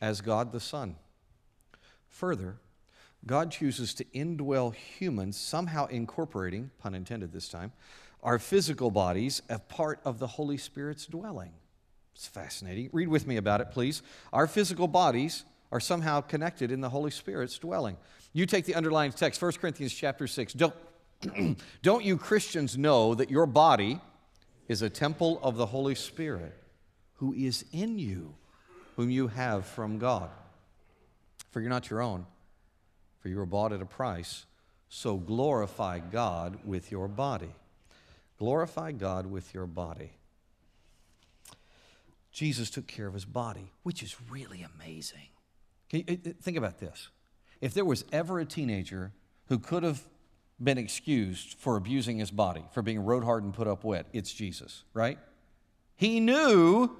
[0.00, 0.96] as God the Son.
[2.12, 2.56] Further,
[3.24, 7.72] God chooses to indwell humans, somehow incorporating, pun intended this time,
[8.22, 11.52] our physical bodies as part of the Holy Spirit's dwelling.
[12.14, 12.90] It's fascinating.
[12.92, 14.02] Read with me about it, please.
[14.32, 17.96] Our physical bodies are somehow connected in the Holy Spirit's dwelling.
[18.34, 20.52] You take the underlying text, 1 Corinthians chapter 6.
[20.52, 20.74] Don't,
[21.82, 24.00] don't you Christians know that your body
[24.68, 26.54] is a temple of the Holy Spirit
[27.14, 28.34] who is in you,
[28.96, 30.28] whom you have from God?
[31.52, 32.26] For you're not your own,
[33.20, 34.46] for you were bought at a price.
[34.88, 37.54] So glorify God with your body.
[38.38, 40.12] Glorify God with your body.
[42.32, 45.28] Jesus took care of his body, which is really amazing.
[45.94, 47.08] Uh, uh, think about this.
[47.60, 49.12] If there was ever a teenager
[49.46, 50.02] who could have
[50.62, 54.32] been excused for abusing his body, for being rode hard and put up wet, it's
[54.32, 55.18] Jesus, right?
[55.96, 56.90] He knew,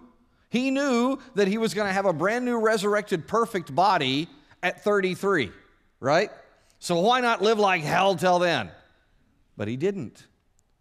[0.50, 4.28] he knew that he was going to have a brand new resurrected perfect body
[4.62, 5.50] at 33,
[6.00, 6.30] right?
[6.78, 8.70] So why not live like hell till then?
[9.56, 10.26] But he didn't.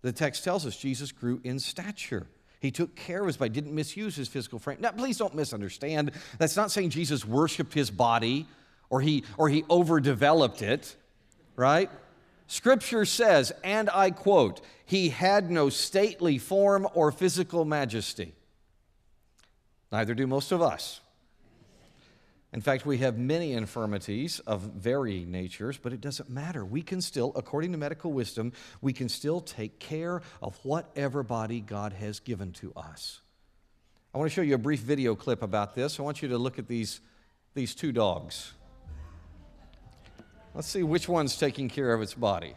[0.01, 2.27] The text tells us Jesus grew in stature.
[2.59, 4.77] He took care of his body, didn't misuse his physical frame.
[4.79, 6.11] Now, please don't misunderstand.
[6.37, 8.45] That's not saying Jesus worshiped his body
[8.89, 10.95] or he, or he overdeveloped it,
[11.55, 11.89] right?
[12.47, 18.33] Scripture says, and I quote, he had no stately form or physical majesty.
[19.91, 20.99] Neither do most of us.
[22.53, 26.65] In fact, we have many infirmities of varying natures, but it doesn't matter.
[26.65, 31.61] We can still, according to medical wisdom, we can still take care of whatever body
[31.61, 33.21] God has given to us.
[34.13, 35.97] I want to show you a brief video clip about this.
[35.97, 36.99] I want you to look at these,
[37.53, 38.51] these two dogs.
[40.53, 42.55] Let's see which one's taking care of its body.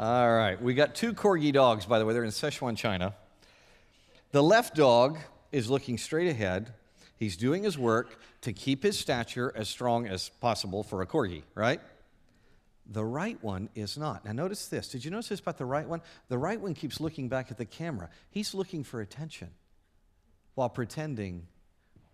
[0.00, 2.14] All right, we got two corgi dogs, by the way.
[2.14, 3.16] They're in Sichuan, China.
[4.30, 5.18] The left dog
[5.50, 6.72] is looking straight ahead.
[7.16, 11.42] He's doing his work to keep his stature as strong as possible for a corgi,
[11.56, 11.80] right?
[12.86, 14.24] The right one is not.
[14.24, 14.88] Now, notice this.
[14.88, 16.00] Did you notice this about the right one?
[16.28, 18.08] The right one keeps looking back at the camera.
[18.30, 19.48] He's looking for attention
[20.54, 21.48] while pretending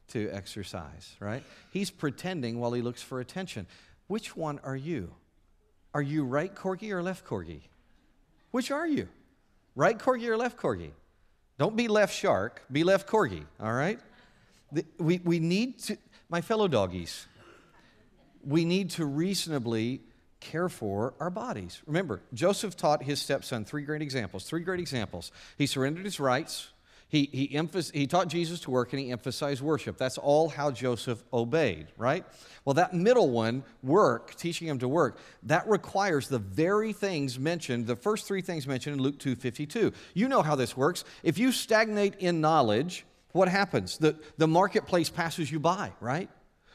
[0.09, 1.43] to exercise, right?
[1.71, 3.67] He's pretending while he looks for attention.
[4.07, 5.13] Which one are you?
[5.93, 7.61] Are you right corgi or left corgi?
[8.55, 9.09] Which are you?
[9.75, 10.93] Right corgi or left corgi?
[11.59, 13.99] Don't be left shark, be left corgi, all right?
[14.97, 17.27] We, we need to, my fellow doggies,
[18.47, 20.03] we need to reasonably
[20.39, 21.83] care for our bodies.
[21.85, 24.45] Remember, Joseph taught his stepson three great examples.
[24.45, 25.33] Three great examples.
[25.59, 26.69] He surrendered his rights,
[27.15, 29.97] he, he, he taught Jesus to work and he emphasized worship.
[29.97, 32.27] That's all how Joseph obeyed, right?
[32.65, 37.87] Well, that middle one, work, teaching him to work, that requires the very things mentioned,
[37.87, 39.95] the first three things mentioned in Luke 2.52.
[40.15, 41.05] You know how this works.
[41.23, 43.97] If you stagnate in knowledge, what happens?
[43.97, 46.29] The, the marketplace passes you by, right?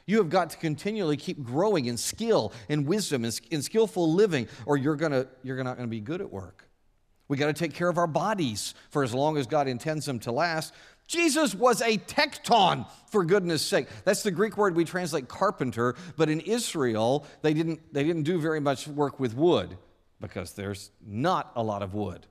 [0.06, 4.78] You have got to continually keep growing in skill, in wisdom, in skillful living, or
[4.78, 6.69] you're, gonna, you're not going to be good at work.
[7.30, 10.20] We got to take care of our bodies for as long as God intends them
[10.20, 10.74] to last.
[11.08, 13.88] Jesus was a tekton, for goodness sake.
[14.04, 18.40] That's the Greek word we translate carpenter, but in Israel, they didn't, they didn't do
[18.40, 19.78] very much work with wood
[20.22, 22.28] because there's not a lot of wood.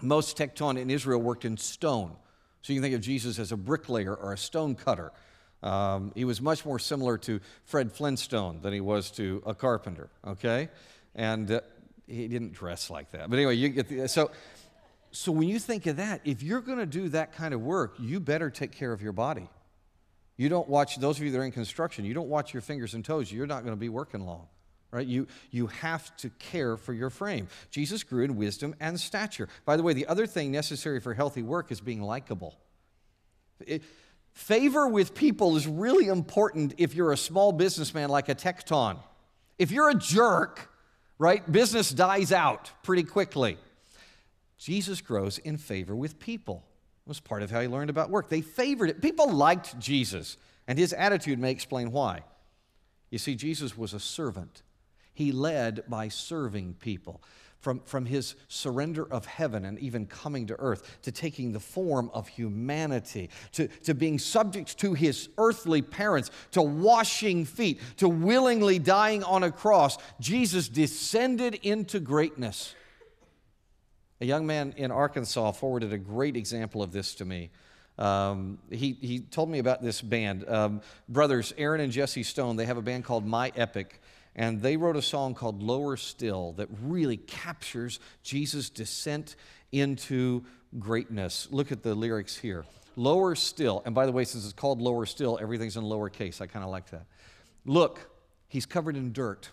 [0.00, 2.14] Most tekton in Israel worked in stone.
[2.62, 5.10] So you can think of Jesus as a bricklayer or a stone cutter.
[5.62, 10.08] Um, he was much more similar to Fred Flintstone than he was to a carpenter,
[10.24, 10.68] okay?
[11.16, 11.60] And uh,
[12.08, 13.28] he didn't dress like that.
[13.30, 14.30] But anyway, you get the, so,
[15.12, 17.96] so when you think of that, if you're going to do that kind of work,
[17.98, 19.48] you better take care of your body.
[20.36, 22.94] You don't watch, those of you that are in construction, you don't watch your fingers
[22.94, 23.30] and toes.
[23.30, 24.46] You're not going to be working long,
[24.90, 25.06] right?
[25.06, 27.48] You, you have to care for your frame.
[27.70, 29.48] Jesus grew in wisdom and stature.
[29.64, 32.56] By the way, the other thing necessary for healthy work is being likable.
[34.32, 38.98] Favor with people is really important if you're a small businessman like a Tekton.
[39.58, 40.67] If you're a jerk,
[41.18, 43.58] right, business dies out pretty quickly.
[44.58, 46.64] Jesus grows in favor with people.
[47.06, 48.28] It was part of how he learned about work.
[48.28, 49.00] They favored it.
[49.00, 52.22] People liked Jesus, and his attitude may explain why.
[53.10, 54.62] You see, Jesus was a servant.
[55.14, 57.22] He led by serving people
[57.60, 62.10] from, from his surrender of heaven and even coming to earth, to taking the form
[62.14, 68.78] of humanity, to, to being subject to his earthly parents, to washing feet, to willingly
[68.78, 72.74] dying on a cross, Jesus descended into greatness.
[74.20, 77.50] A young man in Arkansas forwarded a great example of this to me.
[77.98, 80.48] Um, he, he told me about this band.
[80.48, 84.00] Um, brothers Aaron and Jesse Stone, they have a band called My Epic.
[84.38, 89.34] And they wrote a song called Lower Still that really captures Jesus' descent
[89.72, 90.44] into
[90.78, 91.48] greatness.
[91.50, 92.64] Look at the lyrics here.
[92.94, 96.40] Lower still, and by the way, since it's called lower still, everything's in lowercase.
[96.40, 97.06] I kind of like that.
[97.66, 98.10] Look,
[98.48, 99.50] he's covered in dirt.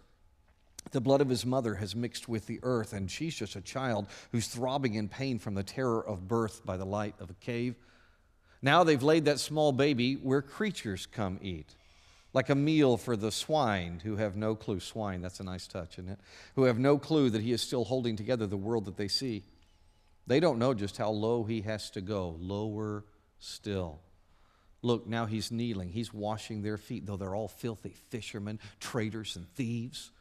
[0.92, 4.06] The blood of his mother has mixed with the earth, and she's just a child
[4.32, 7.76] who's throbbing in pain from the terror of birth by the light of a cave.
[8.62, 11.76] Now they've laid that small baby where creatures come eat
[12.36, 14.82] like a meal for the swine who have no clue.
[14.82, 16.20] Swine, that's a nice touch, isn't it?
[16.56, 19.46] Who have no clue that he is still holding together the world that they see.
[20.28, 23.06] They don't know just how low he has to go, lower
[23.40, 24.02] still.
[24.82, 25.88] Look, now he's kneeling.
[25.88, 30.12] He's washing their feet, though they're all filthy fishermen, traitors, and thieves.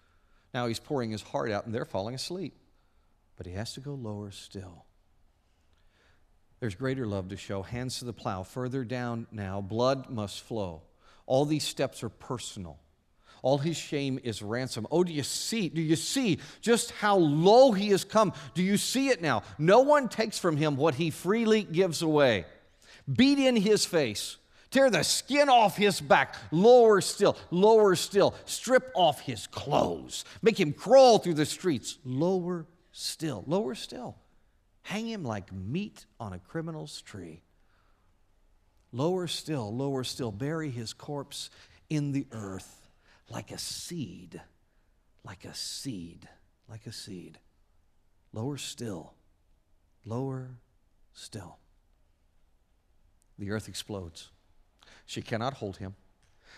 [0.55, 2.55] Now he's pouring his heart out, and they're falling asleep.
[3.37, 4.85] But he has to go lower still.
[6.61, 7.63] There's greater love to show.
[7.63, 8.45] Hands to the plow.
[8.45, 10.83] Further down now, blood must flow.
[11.27, 12.79] All these steps are personal.
[13.43, 14.87] All his shame is ransom.
[14.91, 15.69] Oh, do you see?
[15.69, 18.33] Do you see just how low he has come?
[18.55, 19.43] Do you see it now?
[19.59, 22.47] No one takes from him what he freely gives away.
[23.13, 24.39] Beat in his face.
[24.75, 26.35] Tear the skin off his back.
[26.51, 28.35] Lower still, lower still.
[28.45, 30.25] Strip off his clothes.
[30.43, 31.99] Make him crawl through the streets.
[32.05, 34.17] Lower still, lower still.
[34.83, 37.44] Hang him like meat on a criminal's tree.
[38.95, 41.51] Lower still, lower still, bury his corpse
[41.91, 42.87] in the earth
[43.29, 44.41] like a seed,
[45.25, 46.29] like a seed,
[46.69, 47.41] like a seed.
[48.33, 49.15] Lower still,
[50.05, 50.51] lower
[51.13, 51.59] still.
[53.37, 54.31] The earth explodes.
[55.07, 55.97] She cannot hold him,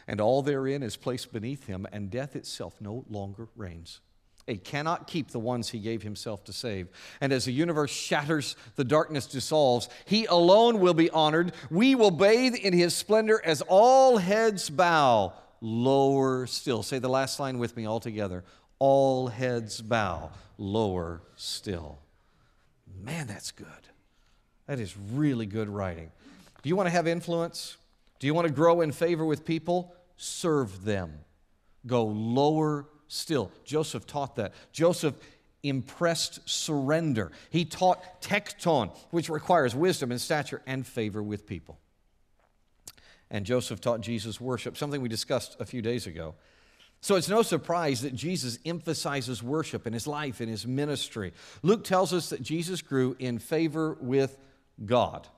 [0.07, 4.01] and all therein is placed beneath him, and death itself no longer reigns.
[4.47, 6.89] He cannot keep the ones he gave himself to save.
[7.21, 9.89] And as the universe shatters, the darkness dissolves.
[10.05, 11.53] He alone will be honored.
[11.69, 15.33] We will bathe in his splendor as all heads bow.
[15.61, 16.85] Lower still.
[16.85, 18.45] Say the last line with me all together.
[18.79, 20.31] All heads bow.
[20.59, 21.99] Lower still.
[23.03, 23.67] Man, that's good.
[24.67, 26.13] That is really good writing.
[26.63, 27.77] Do you want to have influence?
[28.21, 29.95] Do you want to grow in favor with people?
[30.17, 31.13] Serve them.
[31.87, 33.51] Go lower still.
[33.65, 34.53] Joseph taught that.
[34.73, 35.15] Joseph
[35.63, 37.33] impressed surrender.
[37.51, 41.79] He taught tekton, which requires wisdom and stature and favor with people.
[43.31, 46.35] And Joseph taught Jesus worship, something we discussed a few days ago.
[47.01, 51.33] So it's no surprise that Jesus emphasizes worship in his life, in his ministry.
[51.63, 54.39] Luke tells us that Jesus grew in favor with
[54.85, 55.29] God.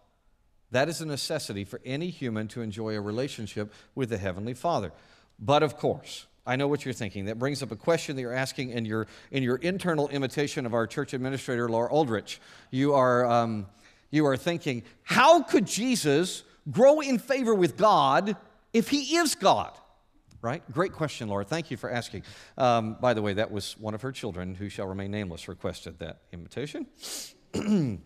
[0.70, 4.92] That is a necessity for any human to enjoy a relationship with the Heavenly Father.
[5.38, 7.26] But of course, I know what you're thinking.
[7.26, 10.72] That brings up a question that you're asking in your, in your internal imitation of
[10.72, 12.40] our church administrator, Laura Aldrich.
[12.70, 13.66] You are, um,
[14.10, 18.34] you are thinking, how could Jesus grow in favor with God
[18.72, 19.72] if he is God?
[20.40, 20.62] Right?
[20.72, 21.44] Great question, Laura.
[21.44, 22.22] Thank you for asking.
[22.56, 25.98] Um, by the way, that was one of her children, who shall remain nameless, requested
[25.98, 26.86] that invitation.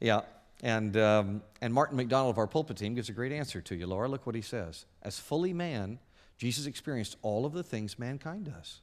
[0.00, 0.20] yeah,
[0.62, 3.86] and, um, and Martin McDonald of our pulpit team gives a great answer to you,
[3.86, 4.06] Laura.
[4.06, 4.84] Look what he says.
[5.02, 5.98] As fully man,
[6.40, 8.80] Jesus experienced all of the things mankind does.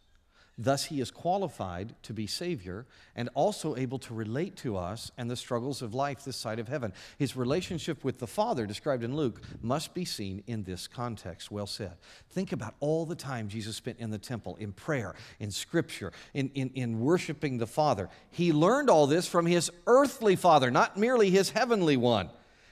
[0.60, 5.30] Thus, he is qualified to be Savior and also able to relate to us and
[5.30, 6.94] the struggles of life this side of heaven.
[7.18, 11.50] His relationship with the Father, described in Luke, must be seen in this context.
[11.50, 11.94] Well said.
[12.30, 16.52] Think about all the time Jesus spent in the temple, in prayer, in Scripture, in,
[16.54, 18.08] in, in worshiping the Father.
[18.30, 22.30] He learned all this from his earthly Father, not merely his heavenly one.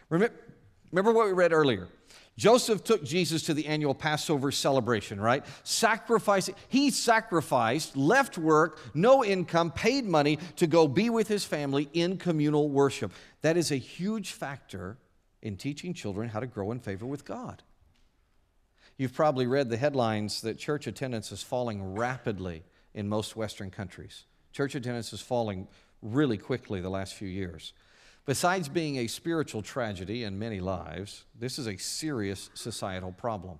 [0.09, 0.35] Remember,
[0.91, 1.87] remember what we read earlier.
[2.37, 5.45] Joseph took Jesus to the annual Passover celebration, right?
[5.63, 11.87] Sacrificing, he sacrificed, left work, no income, paid money to go be with his family
[11.93, 13.13] in communal worship.
[13.41, 14.97] That is a huge factor
[15.41, 17.63] in teaching children how to grow in favor with God.
[18.97, 24.25] You've probably read the headlines that church attendance is falling rapidly in most Western countries.
[24.51, 25.67] Church attendance is falling
[26.01, 27.73] really quickly the last few years.
[28.25, 33.59] Besides being a spiritual tragedy in many lives, this is a serious societal problem.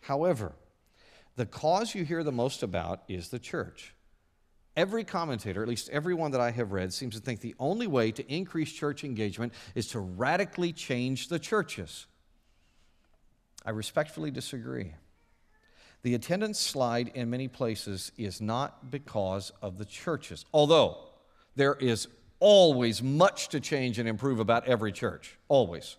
[0.00, 0.52] However,
[1.36, 3.94] the cause you hear the most about is the church.
[4.76, 8.12] Every commentator, at least everyone that I have read, seems to think the only way
[8.12, 12.06] to increase church engagement is to radically change the churches.
[13.66, 14.94] I respectfully disagree.
[16.02, 20.98] The attendance slide in many places is not because of the churches, although
[21.54, 22.08] there is
[22.42, 25.96] always much to change and improve about every church, always.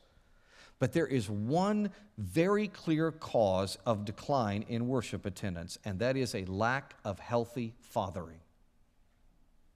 [0.78, 6.36] But there is one very clear cause of decline in worship attendance, and that is
[6.36, 8.42] a lack of healthy fathering.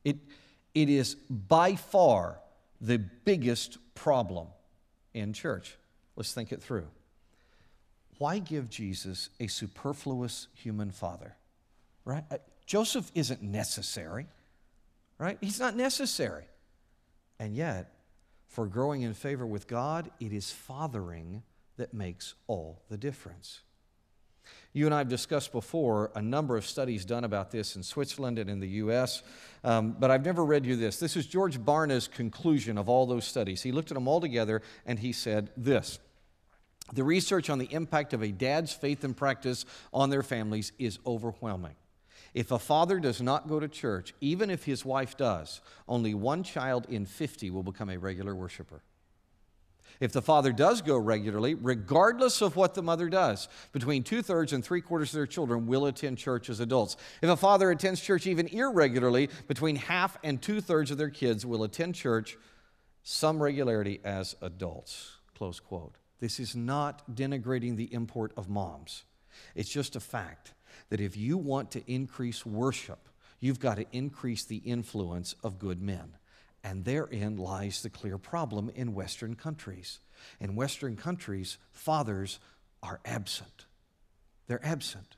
[0.03, 0.17] It,
[0.75, 2.41] it is by far
[2.81, 4.47] the biggest problem
[5.13, 5.77] in church.
[6.17, 6.87] Let's think it through.
[8.17, 11.37] Why give Jesus a superfluous human father?
[12.03, 12.25] Right?
[12.29, 14.27] Uh, Joseph isn't necessary,
[15.17, 15.37] right?
[15.39, 16.43] He's not necessary.
[17.39, 17.93] And yet,
[18.47, 21.43] for growing in favor with God, it is fathering
[21.77, 23.61] that makes all the difference.
[24.73, 28.39] You and I have discussed before a number of studies done about this in Switzerland
[28.39, 29.23] and in the US,
[29.63, 30.99] um, but I've never read you this.
[30.99, 33.61] This is George Barna's conclusion of all those studies.
[33.61, 35.99] He looked at them all together and he said this
[36.93, 40.99] The research on the impact of a dad's faith and practice on their families is
[41.05, 41.75] overwhelming.
[42.33, 46.43] If a father does not go to church, even if his wife does, only one
[46.43, 48.83] child in 50 will become a regular worshiper.
[49.99, 54.53] If the father does go regularly, regardless of what the mother does, between two thirds
[54.53, 56.97] and three quarters of their children will attend church as adults.
[57.21, 61.45] If a father attends church even irregularly, between half and two thirds of their kids
[61.45, 62.37] will attend church
[63.01, 65.17] some regularity as adults.
[65.35, 65.95] Close quote.
[66.19, 69.03] This is not denigrating the import of moms,
[69.55, 70.53] it's just a fact
[70.89, 73.09] that if you want to increase worship,
[73.39, 76.13] you've got to increase the influence of good men.
[76.63, 79.99] And therein lies the clear problem in Western countries.
[80.39, 82.39] In Western countries, fathers
[82.83, 83.65] are absent.
[84.47, 85.15] They're absent.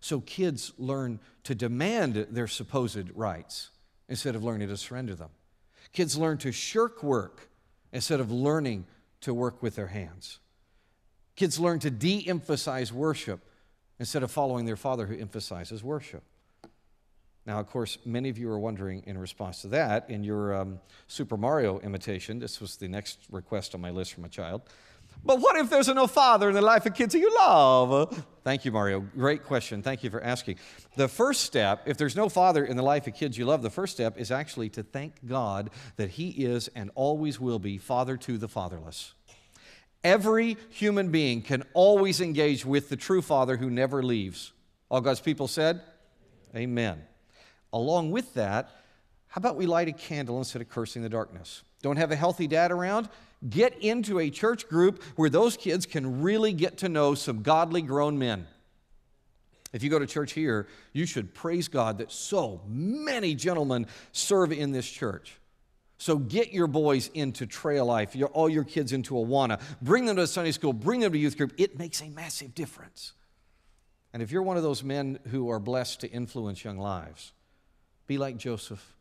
[0.00, 3.70] So kids learn to demand their supposed rights
[4.08, 5.30] instead of learning to surrender them.
[5.92, 7.48] Kids learn to shirk work
[7.92, 8.86] instead of learning
[9.22, 10.38] to work with their hands.
[11.36, 13.44] Kids learn to de emphasize worship
[14.00, 16.24] instead of following their father who emphasizes worship.
[17.46, 20.80] Now, of course, many of you are wondering in response to that, in your um,
[21.06, 24.62] Super Mario imitation, this was the next request on my list from a child.
[25.24, 28.24] But what if there's no father in the life of kids you love?
[28.42, 29.00] Thank you, Mario.
[29.00, 29.82] Great question.
[29.82, 30.56] Thank you for asking.
[30.96, 33.70] The first step, if there's no father in the life of kids you love, the
[33.70, 38.16] first step is actually to thank God that He is and always will be Father
[38.18, 39.14] to the fatherless.
[40.02, 44.52] Every human being can always engage with the true Father who never leaves.
[44.88, 45.82] All God's people said,
[46.56, 47.02] Amen.
[47.72, 48.70] Along with that,
[49.28, 51.62] how about we light a candle instead of cursing the darkness?
[51.82, 53.08] Don't have a healthy dad around?
[53.48, 57.82] Get into a church group where those kids can really get to know some godly
[57.82, 58.46] grown men.
[59.72, 64.52] If you go to church here, you should praise God that so many gentlemen serve
[64.52, 65.39] in this church.
[66.00, 70.16] So get your boys into trail life, your, all your kids into Awana, bring them
[70.16, 71.52] to Sunday school, bring them to youth group.
[71.58, 73.12] It makes a massive difference.
[74.14, 77.32] And if you're one of those men who are blessed to influence young lives,
[78.06, 78.96] be like Joseph.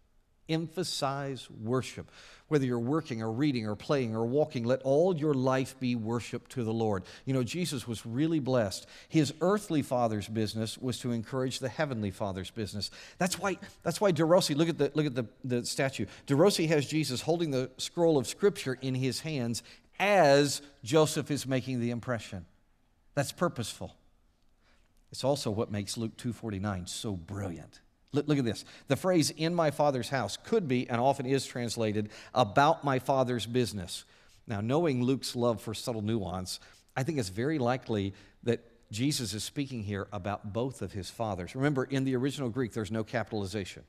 [0.50, 2.12] Emphasize worship.
[2.48, 6.48] Whether you're working or reading or playing or walking, let all your life be worship
[6.50, 7.04] to the Lord.
[7.26, 8.88] You know, Jesus was really blessed.
[9.08, 12.90] His earthly father's business was to encourage the heavenly father's business.
[13.20, 16.08] That's why, that's why DeRossi, look at the, look at the, the statue.
[16.26, 19.62] DeRossi has Jesus holding the scroll of Scripture in his hands
[20.00, 22.46] as Joseph is making the impression.
[23.14, 23.96] That's purposeful.
[25.12, 27.82] It's also what makes Luke 2:49 so brilliant.
[28.12, 28.66] Look, at this.
[28.88, 33.46] The phrase in my father's house could be and often is translated about my father's
[33.46, 34.04] business.
[34.48, 36.60] Now, knowing Luke's love for subtle nuance,
[36.96, 41.56] I think it's very likely that Jesus is speaking here about both of his fathers.
[41.56, 43.84] Remember, in the original Greek, there's no capitalization.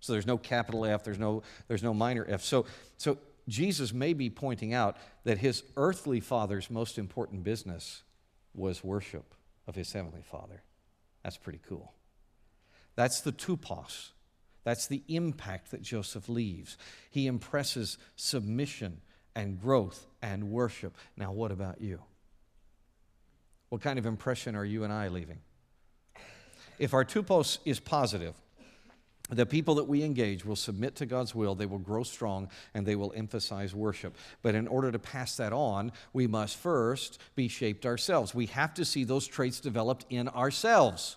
[0.00, 2.42] So there's no capital F, there's no, there's no minor F.
[2.42, 2.66] So,
[2.96, 8.02] so Jesus may be pointing out that his earthly father's most important business
[8.54, 9.34] was worship
[9.68, 10.62] of his heavenly father.
[11.22, 11.92] That's pretty cool.
[13.00, 14.10] That's the tupos.
[14.62, 16.76] That's the impact that Joseph leaves.
[17.08, 19.00] He impresses submission
[19.34, 20.94] and growth and worship.
[21.16, 22.00] Now, what about you?
[23.70, 25.38] What kind of impression are you and I leaving?
[26.78, 28.34] If our tupos is positive,
[29.30, 32.84] the people that we engage will submit to God's will, they will grow strong, and
[32.84, 34.14] they will emphasize worship.
[34.42, 38.34] But in order to pass that on, we must first be shaped ourselves.
[38.34, 41.16] We have to see those traits developed in ourselves.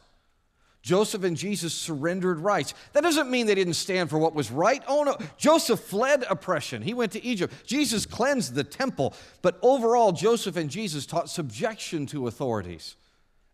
[0.83, 2.73] Joseph and Jesus surrendered rights.
[2.91, 4.83] That doesn't mean they didn't stand for what was right.
[4.85, 6.81] Oh no, Joseph fled oppression.
[6.81, 7.53] He went to Egypt.
[7.65, 9.13] Jesus cleansed the temple.
[9.41, 12.97] But overall, Joseph and Jesus taught subjection to authorities,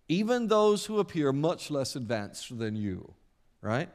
[0.08, 3.14] even those who appear much less advanced than you,
[3.62, 3.90] right?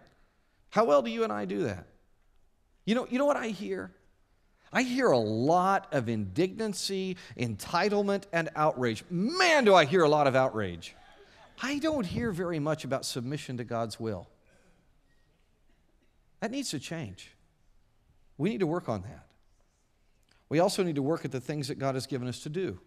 [0.70, 1.88] How well do you and I do that?
[2.84, 3.90] You know, you know what I hear?
[4.72, 9.04] I hear a lot of indignancy, entitlement, and outrage.
[9.10, 10.94] Man, do I hear a lot of outrage.
[11.62, 14.28] I don't hear very much about submission to God's will.
[16.40, 17.30] That needs to change.
[18.36, 19.26] We need to work on that.
[20.48, 22.80] We also need to work at the things that God has given us to do.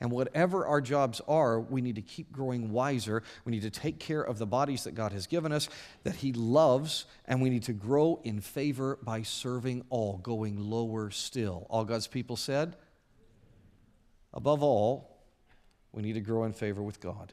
[0.00, 3.22] And whatever our jobs are, we need to keep growing wiser.
[3.44, 5.68] We need to take care of the bodies that God has given us,
[6.02, 11.10] that He loves, and we need to grow in favor by serving all, going lower
[11.10, 11.66] still.
[11.70, 12.76] All God's people said?
[14.32, 15.22] Above all,
[15.92, 17.32] we need to grow in favor with God.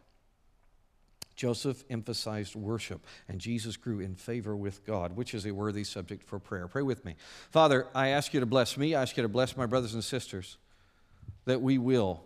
[1.41, 6.23] Joseph emphasized worship, and Jesus grew in favor with God, which is a worthy subject
[6.23, 6.67] for prayer.
[6.67, 7.15] Pray with me.
[7.49, 8.93] Father, I ask you to bless me.
[8.93, 10.59] I ask you to bless my brothers and sisters,
[11.45, 12.23] that we will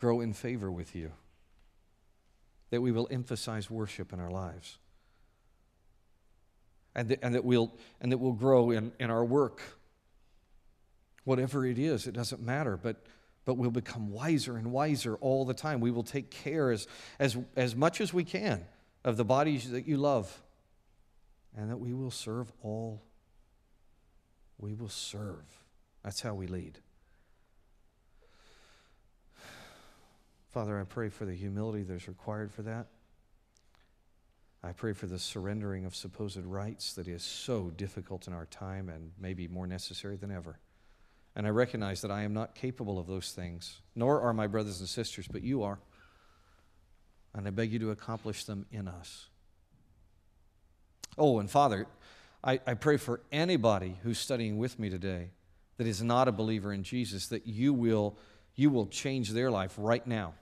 [0.00, 1.12] grow in favor with you,
[2.70, 4.78] that we will emphasize worship in our lives,
[6.96, 9.62] and that, and that, we'll, and that we'll grow in, in our work.
[11.22, 12.96] Whatever it is, it doesn't matter, but
[13.48, 15.80] but we'll become wiser and wiser all the time.
[15.80, 16.86] We will take care as,
[17.18, 18.66] as, as much as we can
[19.06, 20.42] of the bodies that you love,
[21.56, 23.00] and that we will serve all.
[24.58, 25.46] We will serve.
[26.04, 26.78] That's how we lead.
[30.50, 32.88] Father, I pray for the humility that's required for that.
[34.62, 38.90] I pray for the surrendering of supposed rights that is so difficult in our time
[38.90, 40.58] and maybe more necessary than ever.
[41.38, 44.80] And I recognize that I am not capable of those things, nor are my brothers
[44.80, 45.78] and sisters, but you are.
[47.32, 49.28] And I beg you to accomplish them in us.
[51.16, 51.86] Oh, and Father,
[52.42, 55.30] I, I pray for anybody who's studying with me today
[55.76, 58.18] that is not a believer in Jesus, that you will,
[58.56, 60.34] you will change their life right now.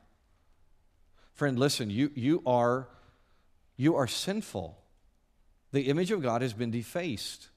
[1.35, 2.89] Friend, listen, you, you, are,
[3.77, 4.79] you are sinful.
[5.73, 7.49] The image of God has been defaced.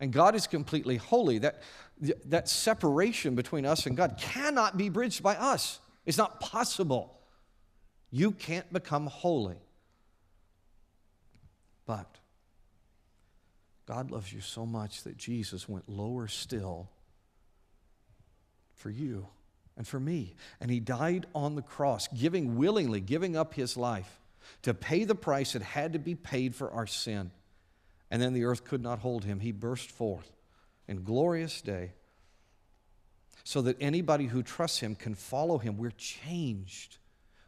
[0.00, 1.38] And God is completely holy.
[1.38, 1.60] That,
[2.00, 5.80] that separation between us and God cannot be bridged by us.
[6.06, 7.18] It's not possible.
[8.10, 9.58] You can't become holy.
[11.86, 12.18] But
[13.86, 16.88] God loves you so much that Jesus went lower still
[18.74, 19.26] for you
[19.76, 20.36] and for me.
[20.60, 24.20] And he died on the cross, giving willingly, giving up his life
[24.62, 27.30] to pay the price that had to be paid for our sin.
[28.10, 29.40] And then the earth could not hold him.
[29.40, 30.30] He burst forth
[30.90, 31.92] in glorious day
[33.44, 35.78] so that anybody who trusts him can follow him.
[35.78, 36.98] We're changed.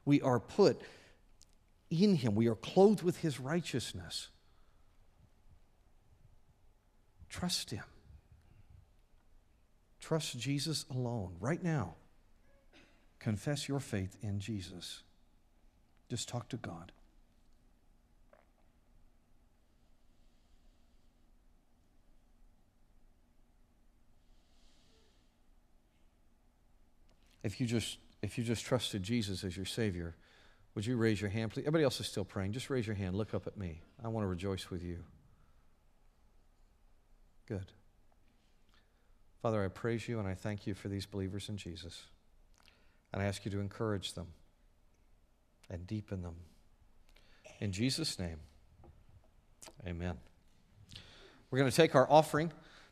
[0.05, 0.80] We are put
[1.90, 2.36] in him.
[2.36, 4.28] We are clothed with his righteousness.
[7.28, 7.84] Trust him.
[10.01, 11.97] Trust Jesus alone right now.
[13.18, 15.03] Confess your faith in Jesus.
[16.09, 16.93] Just talk to God.
[27.43, 30.14] If you just if you just trusted Jesus as your Savior,
[30.74, 31.62] would you raise your hand, please?
[31.62, 32.53] Everybody else is still praying.
[32.53, 33.16] Just raise your hand.
[33.16, 33.82] Look up at me.
[34.03, 34.99] I want to rejoice with you.
[37.47, 37.72] Good.
[39.43, 42.05] Father, I praise you and I thank you for these believers in Jesus.
[43.12, 44.28] And I ask you to encourage them
[45.68, 46.36] and deepen them.
[47.61, 48.38] In Jesus' name,
[49.86, 50.16] amen.
[51.51, 52.53] We're going to take our offering.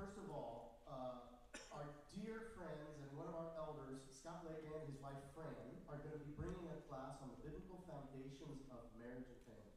[0.00, 1.28] First of all, uh,
[1.76, 1.84] our
[2.16, 6.16] dear friends and one of our elders, Scott Lake and his wife Fran, are going
[6.16, 9.76] to be bringing a class on the biblical foundations of marriage and family.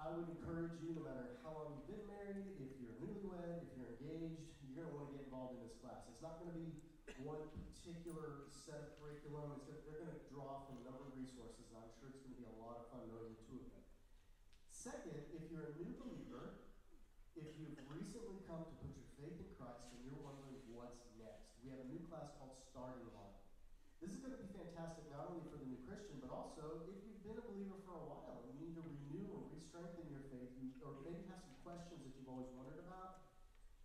[0.00, 3.70] I would encourage you, no matter how long you've been married, if you're newlywed, if
[3.76, 6.08] you're engaged, you're going to want to get involved in this class.
[6.08, 6.72] It's not going to be
[7.20, 9.60] one particular set of curriculum.
[9.60, 12.24] It's gonna, they're going to draw from a number of resources, and I'm sure it's
[12.24, 13.84] going to be a lot of fun knowing the two of them.
[14.72, 16.64] Second, if you're a new believer,
[17.36, 21.52] if you've recently come to put your faith in Christ and you're wondering what's next,
[21.60, 23.36] we have a new class called Starting Line.
[24.00, 27.04] This is going to be fantastic not only for the new Christian, but also if
[27.04, 30.24] you've been a believer for a while and you need to renew and re-strengthen your
[30.32, 33.30] faith, you, or maybe have some questions that you've always wondered about,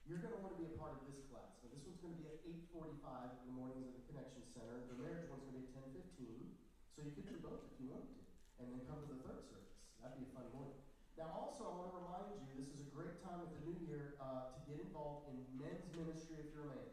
[0.10, 1.54] you're going to want to be a part of this class.
[1.62, 2.38] Now, this one's going to be at
[2.74, 4.86] 8.45 in the mornings at the Connection Center.
[4.90, 6.50] The marriage one's going to be at 10.15,
[6.94, 8.22] so you could do both if you wanted to,
[8.62, 9.78] and then come to the third service.
[10.02, 10.78] That'd be a fun morning.
[11.18, 13.78] Now, also, I want to remind you this is a great time of the new
[13.86, 16.92] year uh, to get involved in men's ministry if you're a man.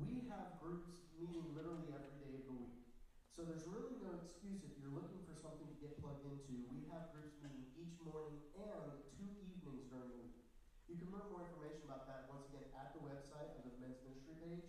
[0.00, 0.90] We have groups
[1.20, 2.80] meeting literally every day of the week.
[3.36, 6.60] So there's really no excuse if you're looking for something to get plugged into.
[6.72, 9.09] We have groups meeting each morning and
[9.70, 10.34] evenings during.
[10.90, 14.02] You can learn more information about that once again at the website under the men's
[14.02, 14.66] ministry page.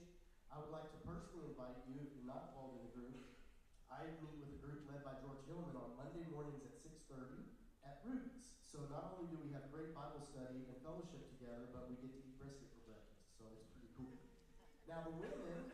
[0.53, 3.17] I would like to personally invite you, if you're not involved in the group,
[3.89, 7.17] I meet with a group led by George Hillman on Monday mornings at 6.30
[7.81, 8.53] at Roots.
[8.61, 12.13] So not only do we have great Bible study and fellowship together, but we get
[12.13, 13.25] to eat brisket for breakfast.
[13.41, 14.15] So it's pretty cool.
[14.85, 15.73] Now the women,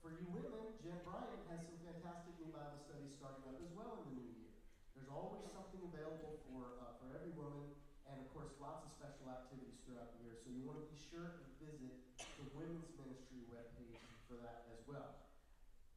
[0.00, 4.00] for you women, Jen Bryant has some fantastic new Bible studies starting up as well
[4.02, 4.50] in the new year.
[4.96, 7.81] There's always something available for uh, for every woman,
[8.12, 10.36] and of course, lots of special activities throughout the year.
[10.36, 11.96] So you want to be sure to visit
[12.36, 13.96] the women's ministry webpage
[14.28, 15.16] for that as well.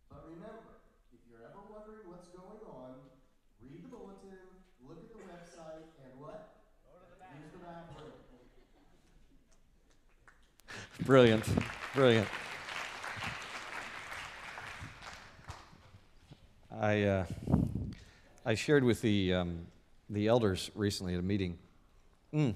[0.07, 0.79] But remember,
[1.11, 3.03] if you're ever wondering what's going on,
[3.59, 4.39] read the bulletin,
[4.87, 6.63] look at the website, and what?
[6.87, 7.27] Go to the.
[7.35, 8.15] Use the bathroom.
[11.03, 11.43] Brilliant.
[11.93, 12.27] Brilliant.
[16.71, 17.25] I, uh,
[18.45, 19.67] I shared with the, um,
[20.09, 21.57] the elders recently at a meeting.
[22.35, 22.53] Mm.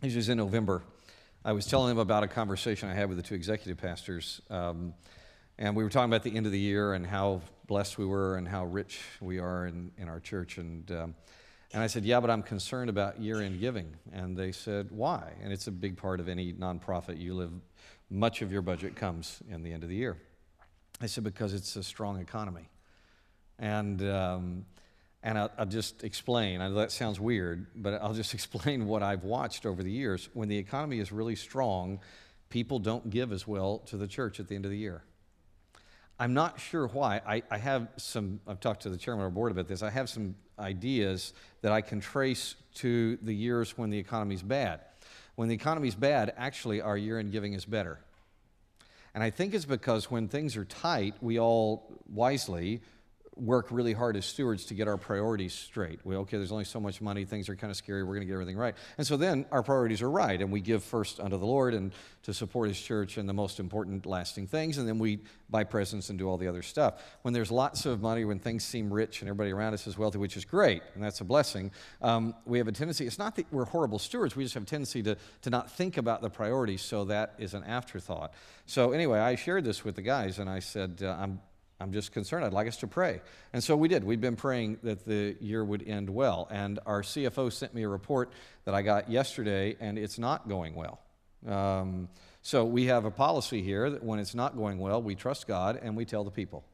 [0.00, 0.82] This was in November.
[1.44, 4.42] I was telling him about a conversation I had with the two executive pastors.
[4.50, 4.92] Um,
[5.56, 8.34] and we were talking about the end of the year and how blessed we were
[8.38, 10.58] and how rich we are in, in our church.
[10.58, 11.14] And, um,
[11.72, 13.94] and I said, Yeah, but I'm concerned about year end giving.
[14.12, 15.32] And they said, Why?
[15.44, 17.52] And it's a big part of any nonprofit you live,
[18.10, 20.16] much of your budget comes in the end of the year.
[21.00, 22.68] I said, Because it's a strong economy.
[23.60, 24.64] And, um,
[25.22, 26.60] and I'll, I'll, just explain.
[26.60, 30.28] I know that sounds weird, but I'll just explain what I've watched over the years.
[30.32, 32.00] When the economy is really strong,
[32.50, 35.02] people don't give as well to the church at the end of the year.
[36.20, 37.20] I'm not sure why.
[37.26, 39.82] I, I, have some, I've talked to the chairman of our board about this.
[39.82, 44.80] I have some ideas that I can trace to the years when the economy's bad.
[45.36, 48.00] When the economy's bad, actually, our year end giving is better.
[49.14, 52.82] And I think it's because when things are tight, we all wisely
[53.40, 56.00] work really hard as stewards to get our priorities straight.
[56.04, 58.26] We, okay, there's only so much money, things are kind of scary, we're going to
[58.26, 58.74] get everything right.
[58.96, 61.92] And so then our priorities are right, and we give first unto the Lord and
[62.24, 65.20] to support His church and the most important, lasting things, and then we
[65.50, 67.02] buy presents and do all the other stuff.
[67.22, 70.18] When there's lots of money, when things seem rich and everybody around us is wealthy,
[70.18, 71.70] which is great, and that's a blessing,
[72.02, 74.66] um, we have a tendency, it's not that we're horrible stewards, we just have a
[74.66, 78.32] tendency to, to not think about the priorities, so that is an afterthought.
[78.66, 81.40] So anyway, I shared this with the guys, and I said, uh, I'm
[81.80, 82.44] I'm just concerned.
[82.44, 83.20] I'd like us to pray.
[83.52, 84.02] And so we did.
[84.02, 86.48] We've been praying that the year would end well.
[86.50, 88.32] And our CFO sent me a report
[88.64, 91.00] that I got yesterday, and it's not going well.
[91.46, 92.08] Um,
[92.42, 95.78] so we have a policy here that when it's not going well, we trust God
[95.80, 96.64] and we tell the people.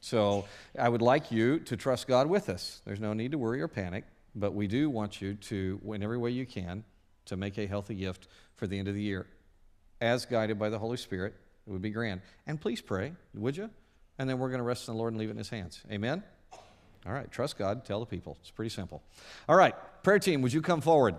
[0.00, 0.46] So
[0.78, 2.80] I would like you to trust God with us.
[2.86, 4.04] There's no need to worry or panic,
[4.34, 6.84] but we do want you to, in every way you can,
[7.26, 9.26] to make a healthy gift for the end of the year,
[10.00, 11.34] as guided by the Holy Spirit.
[11.66, 12.22] It would be grand.
[12.46, 13.70] And please pray, would you?
[14.18, 15.80] And then we're going to rest in the Lord and leave it in His hands.
[15.90, 16.22] Amen?
[17.04, 18.36] All right, trust God, tell the people.
[18.40, 19.02] It's pretty simple.
[19.48, 21.16] All right, prayer team, would you come forward?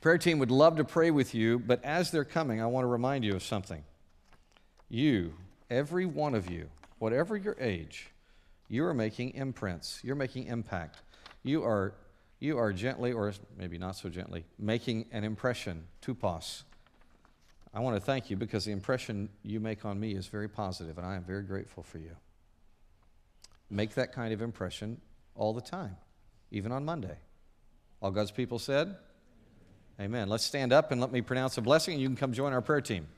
[0.00, 2.88] Prayer team would love to pray with you, but as they're coming, I want to
[2.88, 3.82] remind you of something.
[4.88, 5.34] You,
[5.68, 8.08] every one of you, whatever your age,
[8.68, 11.02] you are making imprints, you're making impact.
[11.42, 11.94] You are,
[12.38, 16.62] you are gently, or maybe not so gently, making an impression, tupos,
[17.76, 20.96] I want to thank you because the impression you make on me is very positive,
[20.96, 22.16] and I am very grateful for you.
[23.68, 24.98] Make that kind of impression
[25.34, 25.94] all the time,
[26.50, 27.18] even on Monday.
[28.00, 28.96] All God's people said?
[30.00, 30.30] Amen.
[30.30, 32.62] Let's stand up and let me pronounce a blessing, and you can come join our
[32.62, 33.08] prayer team.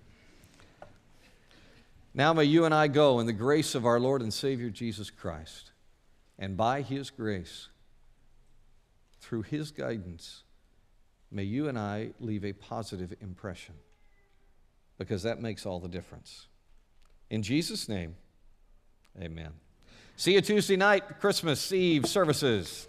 [2.12, 5.09] Now may you and I go in the grace of our Lord and Savior Jesus
[5.09, 5.70] Christ,
[6.36, 7.68] and by His grace,
[9.20, 10.42] through His guidance,
[11.30, 13.76] may you and I leave a positive impression
[14.99, 16.49] because that makes all the difference.
[17.30, 18.16] In Jesus' name,
[19.20, 19.53] amen.
[20.16, 22.88] See you Tuesday night, Christmas Eve services.